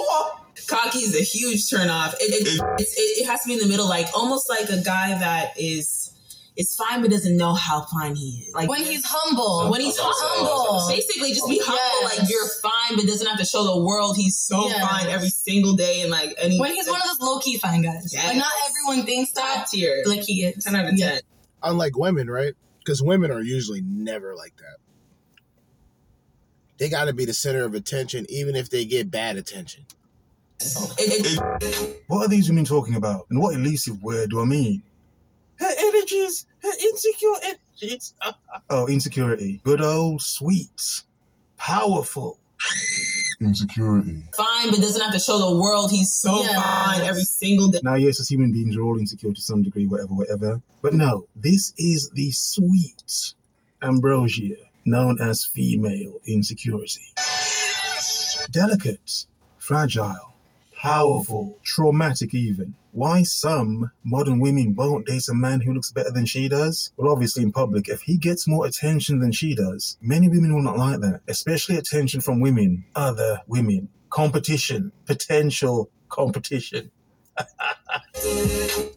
[0.68, 2.14] Cocky is a huge turnoff.
[2.22, 4.82] It, it, it's, it, it has to be in the middle, like almost like a
[4.82, 6.13] guy that is
[6.56, 8.54] is fine but doesn't know how fine he is.
[8.54, 9.72] Like when he's humble.
[9.72, 11.78] when he's I was gonna humble, basically just be humble.
[12.10, 12.20] Yes.
[12.20, 14.80] Like you're fine, but doesn't have to show the world he's so Yes.
[14.88, 16.60] fine every single day and like any.
[16.60, 18.12] When he's one of those low key fine guys.
[18.14, 18.28] Yes.
[18.28, 19.56] Like not everyone thinks that.
[19.58, 20.64] top tier, Like he is.
[20.64, 21.22] ten out of ten.
[21.64, 22.54] Unlike women, right?
[22.80, 24.78] Because women are usually never like that.
[26.78, 29.86] They got to be the center of attention, even if they get bad attention.
[31.00, 33.26] It- it- What are these women talking about?
[33.30, 34.84] And what elusive word do I mean?
[35.60, 38.14] Her energies, her insecure energies.
[38.70, 39.62] Oh, insecurity.
[39.64, 41.04] Good old sweet.
[41.58, 42.40] Powerful.
[43.42, 44.24] Insecurity.
[44.38, 46.56] fine, but doesn't have to show the world he's so Yes.
[46.56, 47.80] fine every single day.
[47.84, 50.62] Now, yes, as human beings, we're all insecure to some degree, whatever, whatever.
[50.82, 53.34] But no, this is the sweet
[53.82, 54.56] ambrosia
[54.86, 57.14] known as female insecurity.
[58.52, 59.26] Delicate,
[59.58, 60.34] fragile,
[60.82, 62.76] powerful, traumatic, even.
[62.94, 66.92] Why some modern women won't date a man who looks better than she does?
[66.96, 70.62] Well, obviously, in public, if he gets more attention than she does, many women will
[70.62, 73.90] not like that, especially attention from women, other women.
[74.12, 76.92] Competition, potential competition.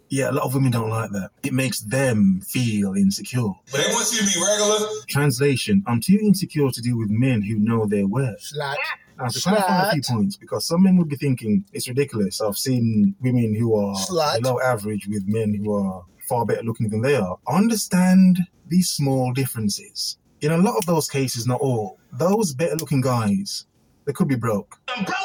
[0.08, 1.30] Yeah, a lot of women don't like that.
[1.42, 3.50] It makes them feel insecure.
[3.72, 4.88] But they want you to be regular.
[5.08, 8.52] Translation I'm too insecure to deal with men who know their worth.
[8.54, 8.76] Slut.
[9.18, 12.40] Now, to clarify a few points, because some men would be thinking it's ridiculous.
[12.40, 14.42] I've seen women who are Slut.
[14.42, 17.38] below average with men who are far better looking than they are.
[17.48, 20.18] Understand these small differences.
[20.40, 23.66] In a lot of those cases, not all, those better looking guys,
[24.04, 24.76] they could be broke.
[24.88, 25.16] I'm broke.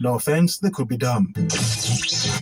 [0.00, 1.32] No offense, they could be dumb.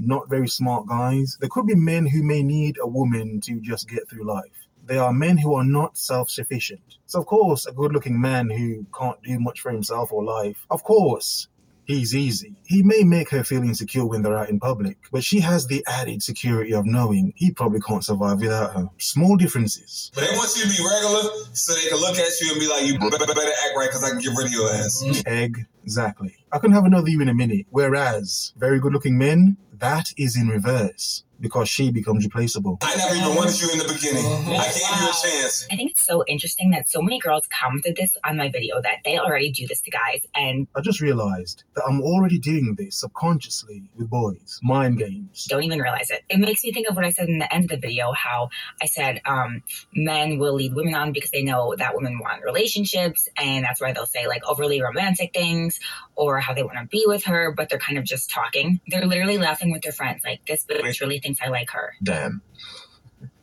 [0.00, 1.36] Not very smart guys.
[1.40, 4.63] There could be men who may need a woman to just get through life.
[4.86, 6.98] They are men who are not self sufficient.
[7.06, 10.66] So, of course, a good looking man who can't do much for himself or life,
[10.70, 11.48] of course,
[11.84, 12.54] he's easy.
[12.66, 15.84] He may make her feel insecure when they're out in public, but she has the
[15.86, 18.88] added security of knowing he probably can't survive without her.
[18.98, 20.10] Small differences.
[20.14, 22.68] But they want you to be regular so they can look at you and be
[22.68, 25.22] like, you be- be- better act right because I can get rid of your ass.
[25.26, 25.66] Egg.
[25.82, 26.36] Exactly.
[26.50, 27.66] I can have another you in a minute.
[27.70, 32.78] Whereas very good looking men, that is in reverse because she becomes replaceable.
[32.82, 34.24] I never even wanted you in the beginning.
[34.24, 35.66] I gave you a chance.
[35.70, 38.98] I think it's so interesting that so many girls commented this on my video that
[39.04, 43.00] they already do this to guys and I just realized that I'm already doing this
[43.00, 44.58] subconsciously with boys.
[44.62, 45.46] Mind games.
[45.46, 46.22] don't even realize it.
[46.28, 48.48] It makes me think of what I said in the end of the video, how
[48.82, 49.62] I said um,
[49.94, 53.92] men will lead women on because they know that women want relationships, and that's why
[53.92, 55.78] they'll say like overly romantic things
[56.16, 58.80] or how they want to be with her, but they're kind of just talking.
[58.88, 61.94] They're literally laughing with their friends, like this bitch really thinks I like her.
[62.02, 62.42] Damn.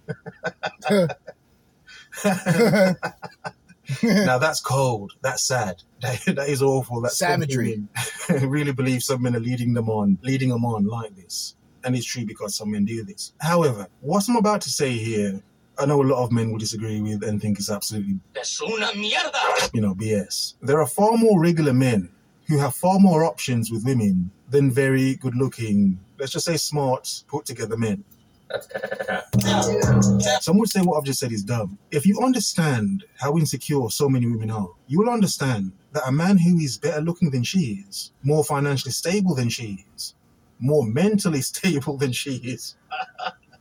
[4.04, 5.14] now that's cold.
[5.22, 5.84] That's sad.
[6.02, 7.00] That, that is awful.
[7.02, 7.84] That's some Savagery.
[8.28, 11.56] women really believe some men are leading them on, leading them on like this.
[11.84, 13.34] And it's true because some men do this.
[13.40, 15.40] However, what I'm about to say here,
[15.78, 18.88] I know a lot of men will disagree with and think it's absolutely Es una
[18.94, 19.70] mierda.
[19.76, 20.56] you know, BS.
[20.64, 22.10] There are far more regular men
[22.48, 27.24] who have far more options with women than very good looking, let's just say smart,
[27.28, 28.04] put together men.
[30.40, 31.80] Some would say what I've just said is dumb.
[31.90, 36.38] If you understand how insecure so many women are, you will understand that a man
[36.38, 40.14] who is better looking than she is, more financially stable than she is,
[40.60, 42.76] more mentally stable than she is,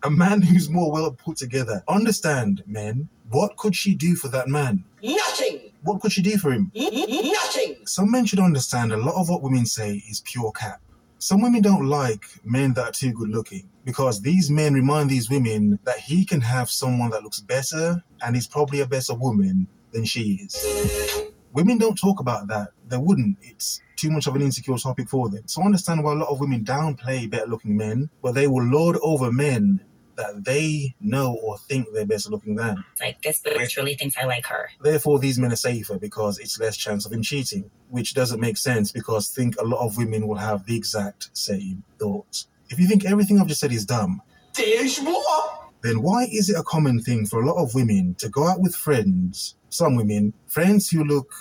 [0.02, 4.48] a man who's more well put together, understand, men, what could she do for that
[4.48, 4.84] man?
[5.02, 5.72] Nothing.
[5.82, 6.70] What could she do for him?
[6.74, 7.76] Nothing.
[7.86, 10.82] Some men should understand a lot of what women say is pure cap.
[11.22, 15.28] Some women don't like men that are too good looking because these men remind these
[15.28, 19.68] women that he can have someone that looks better and is probably a better woman
[19.92, 21.28] than she is.
[21.52, 22.68] Women don't talk about that.
[22.88, 23.36] They wouldn't.
[23.42, 25.42] It's too much of an insecure topic for them.
[25.44, 28.64] So I understand why a lot of women downplay better looking men, but they will
[28.64, 29.84] lord over men
[30.20, 32.84] that they know or think they're better looking than.
[32.92, 34.68] It's like this bitch really thinks I like her.
[34.80, 38.56] Therefore, these men are safer because it's less chance of him cheating, which doesn't make
[38.56, 42.46] sense because think a lot of women will have the exact same thoughts.
[42.68, 44.22] If you think everything I've just said is dumb,
[44.54, 45.70] There's more.
[45.82, 48.60] then why is it a common thing for a lot of women to go out
[48.60, 51.32] with friends, some women, friends who look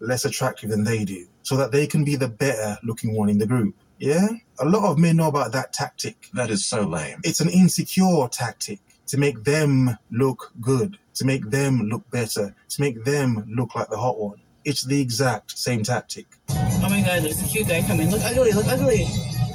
[0.00, 3.38] less attractive than they do, so that they can be the better looking one in
[3.38, 3.74] the group?
[4.02, 4.26] Yeah?
[4.58, 6.28] A lot of men know about that tactic.
[6.34, 7.20] That is so lame.
[7.22, 12.80] It's an insecure tactic to make them look good, to make them look better, to
[12.80, 14.40] make them look like the hot one.
[14.64, 16.26] It's the exact same tactic.
[16.48, 18.10] Oh my god, there's a cute guy coming.
[18.10, 19.06] Look ugly, look ugly.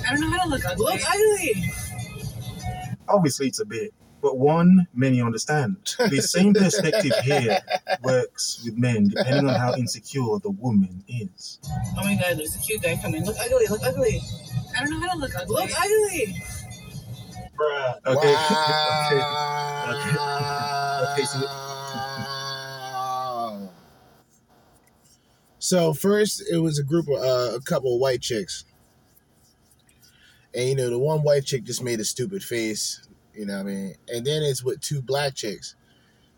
[0.07, 0.85] I don't know how to look ugly.
[0.85, 1.73] Look ugly.
[3.09, 5.77] Obviously, it's a bit, but one, many understand.
[6.09, 7.59] The same perspective here
[8.03, 11.59] works with men depending on how insecure the woman is.
[11.97, 13.25] Oh my god, there's a cute guy coming.
[13.25, 14.21] Look ugly, look ugly.
[14.75, 15.55] I don't know how to look ugly.
[15.55, 16.35] Look ugly.
[17.57, 17.95] Bruh.
[18.05, 18.35] Okay.
[18.35, 19.23] okay.
[19.87, 20.17] Okay.
[21.13, 21.23] Okay.
[21.23, 21.67] So,
[25.67, 28.63] So first, it was a group of uh, a couple of white chicks,
[30.53, 33.05] and you know the one white chick just made a stupid face,
[33.37, 33.95] you know what I mean.
[34.09, 35.75] And then it's with two black chicks.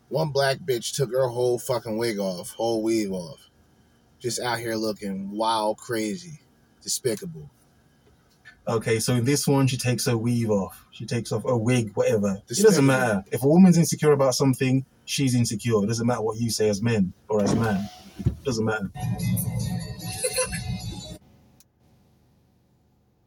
[0.10, 3.50] One black bitch took her whole fucking wig off, whole weave off,
[4.20, 6.40] just out here looking wild, crazy,
[6.82, 7.50] despicable.
[8.68, 10.86] okay, so in this one, she takes her weave off.
[10.92, 12.42] She takes off a wig, whatever.
[12.50, 13.24] It doesn't matter.
[13.32, 15.84] If a woman's insecure about something, she's insecure.
[15.84, 17.88] It doesn't matter what you say as men or as man.
[18.26, 18.92] It doesn't matter.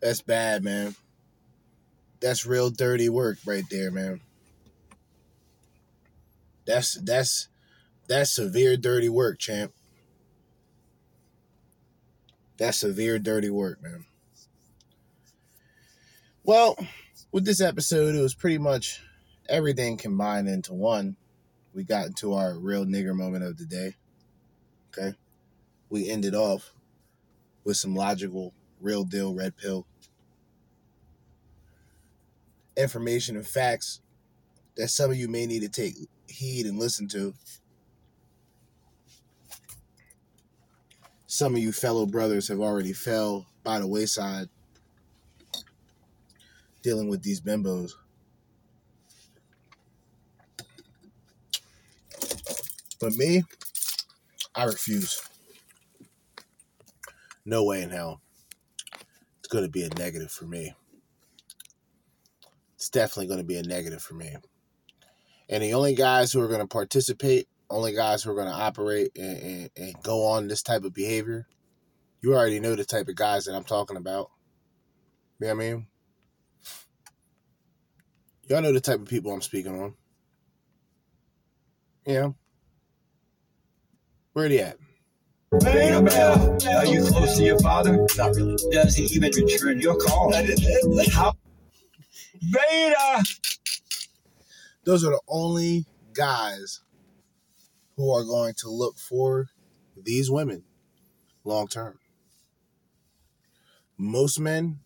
[0.00, 0.94] That's bad, man.
[2.22, 4.20] That's real dirty work right there, man.
[6.64, 7.48] That's that's
[8.06, 9.72] that's severe dirty work, champ.
[12.58, 14.04] That's severe dirty work, man.
[16.44, 16.76] Well,
[17.32, 19.02] with this episode, it was pretty much
[19.48, 21.16] everything combined into one.
[21.74, 23.96] We got into our real nigger moment of the day.
[24.90, 25.16] Okay.
[25.90, 26.72] We ended off
[27.64, 29.86] with some logical, real deal red pill
[32.76, 34.00] information and facts
[34.76, 35.94] that some of you may need to take
[36.28, 37.34] heed and listen to.
[41.26, 44.48] Some of you fellow brothers have already fell by the wayside
[46.82, 47.92] dealing with these bimbos.
[53.00, 53.44] But me,
[54.54, 55.20] I refuse.
[57.44, 58.20] No way in hell.
[59.38, 60.74] It's going to be a negative for me
[62.82, 64.34] it's definitely going to be a negative for me.
[65.48, 68.52] And the only guys who are going to participate, only guys who are going to
[68.52, 71.46] operate and, and, and, go on this type of behavior,
[72.22, 74.30] you already know the type of guys that I'm talking about.
[75.38, 75.86] You know what I mean?
[78.48, 79.94] Y'all know the type of people I'm speaking on.
[82.04, 82.30] Yeah.
[84.32, 84.76] Where are they at?
[85.52, 88.08] Are you close to your father?
[88.16, 88.56] Not really.
[88.72, 90.32] Does he even return your call?
[91.12, 91.34] How?
[92.50, 93.24] Beta.
[94.84, 96.80] Those are the only guys
[97.96, 99.48] who are going to look for
[99.96, 100.64] these women
[101.44, 101.98] long term.
[103.96, 104.80] Most men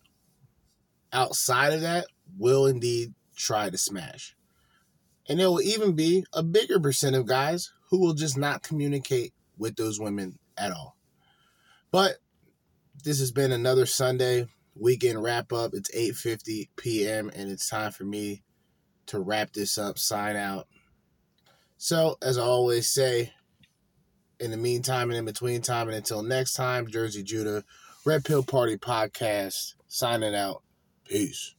[1.11, 2.05] outside of that
[2.37, 4.35] will indeed try to smash.
[5.27, 9.33] And there will even be a bigger percent of guys who will just not communicate
[9.57, 10.95] with those women at all.
[11.91, 12.17] But
[13.03, 14.47] this has been another Sunday
[14.79, 15.71] weekend wrap up.
[15.73, 17.31] It's 8:50 p.m.
[17.35, 18.43] and it's time for me
[19.07, 20.67] to wrap this up, sign out.
[21.77, 23.33] So, as I always say,
[24.39, 27.63] in the meantime and in between time and until next time, Jerzee Judah,
[28.05, 30.63] Red Pill Party Podcast, signing out.
[31.05, 31.55] Peace.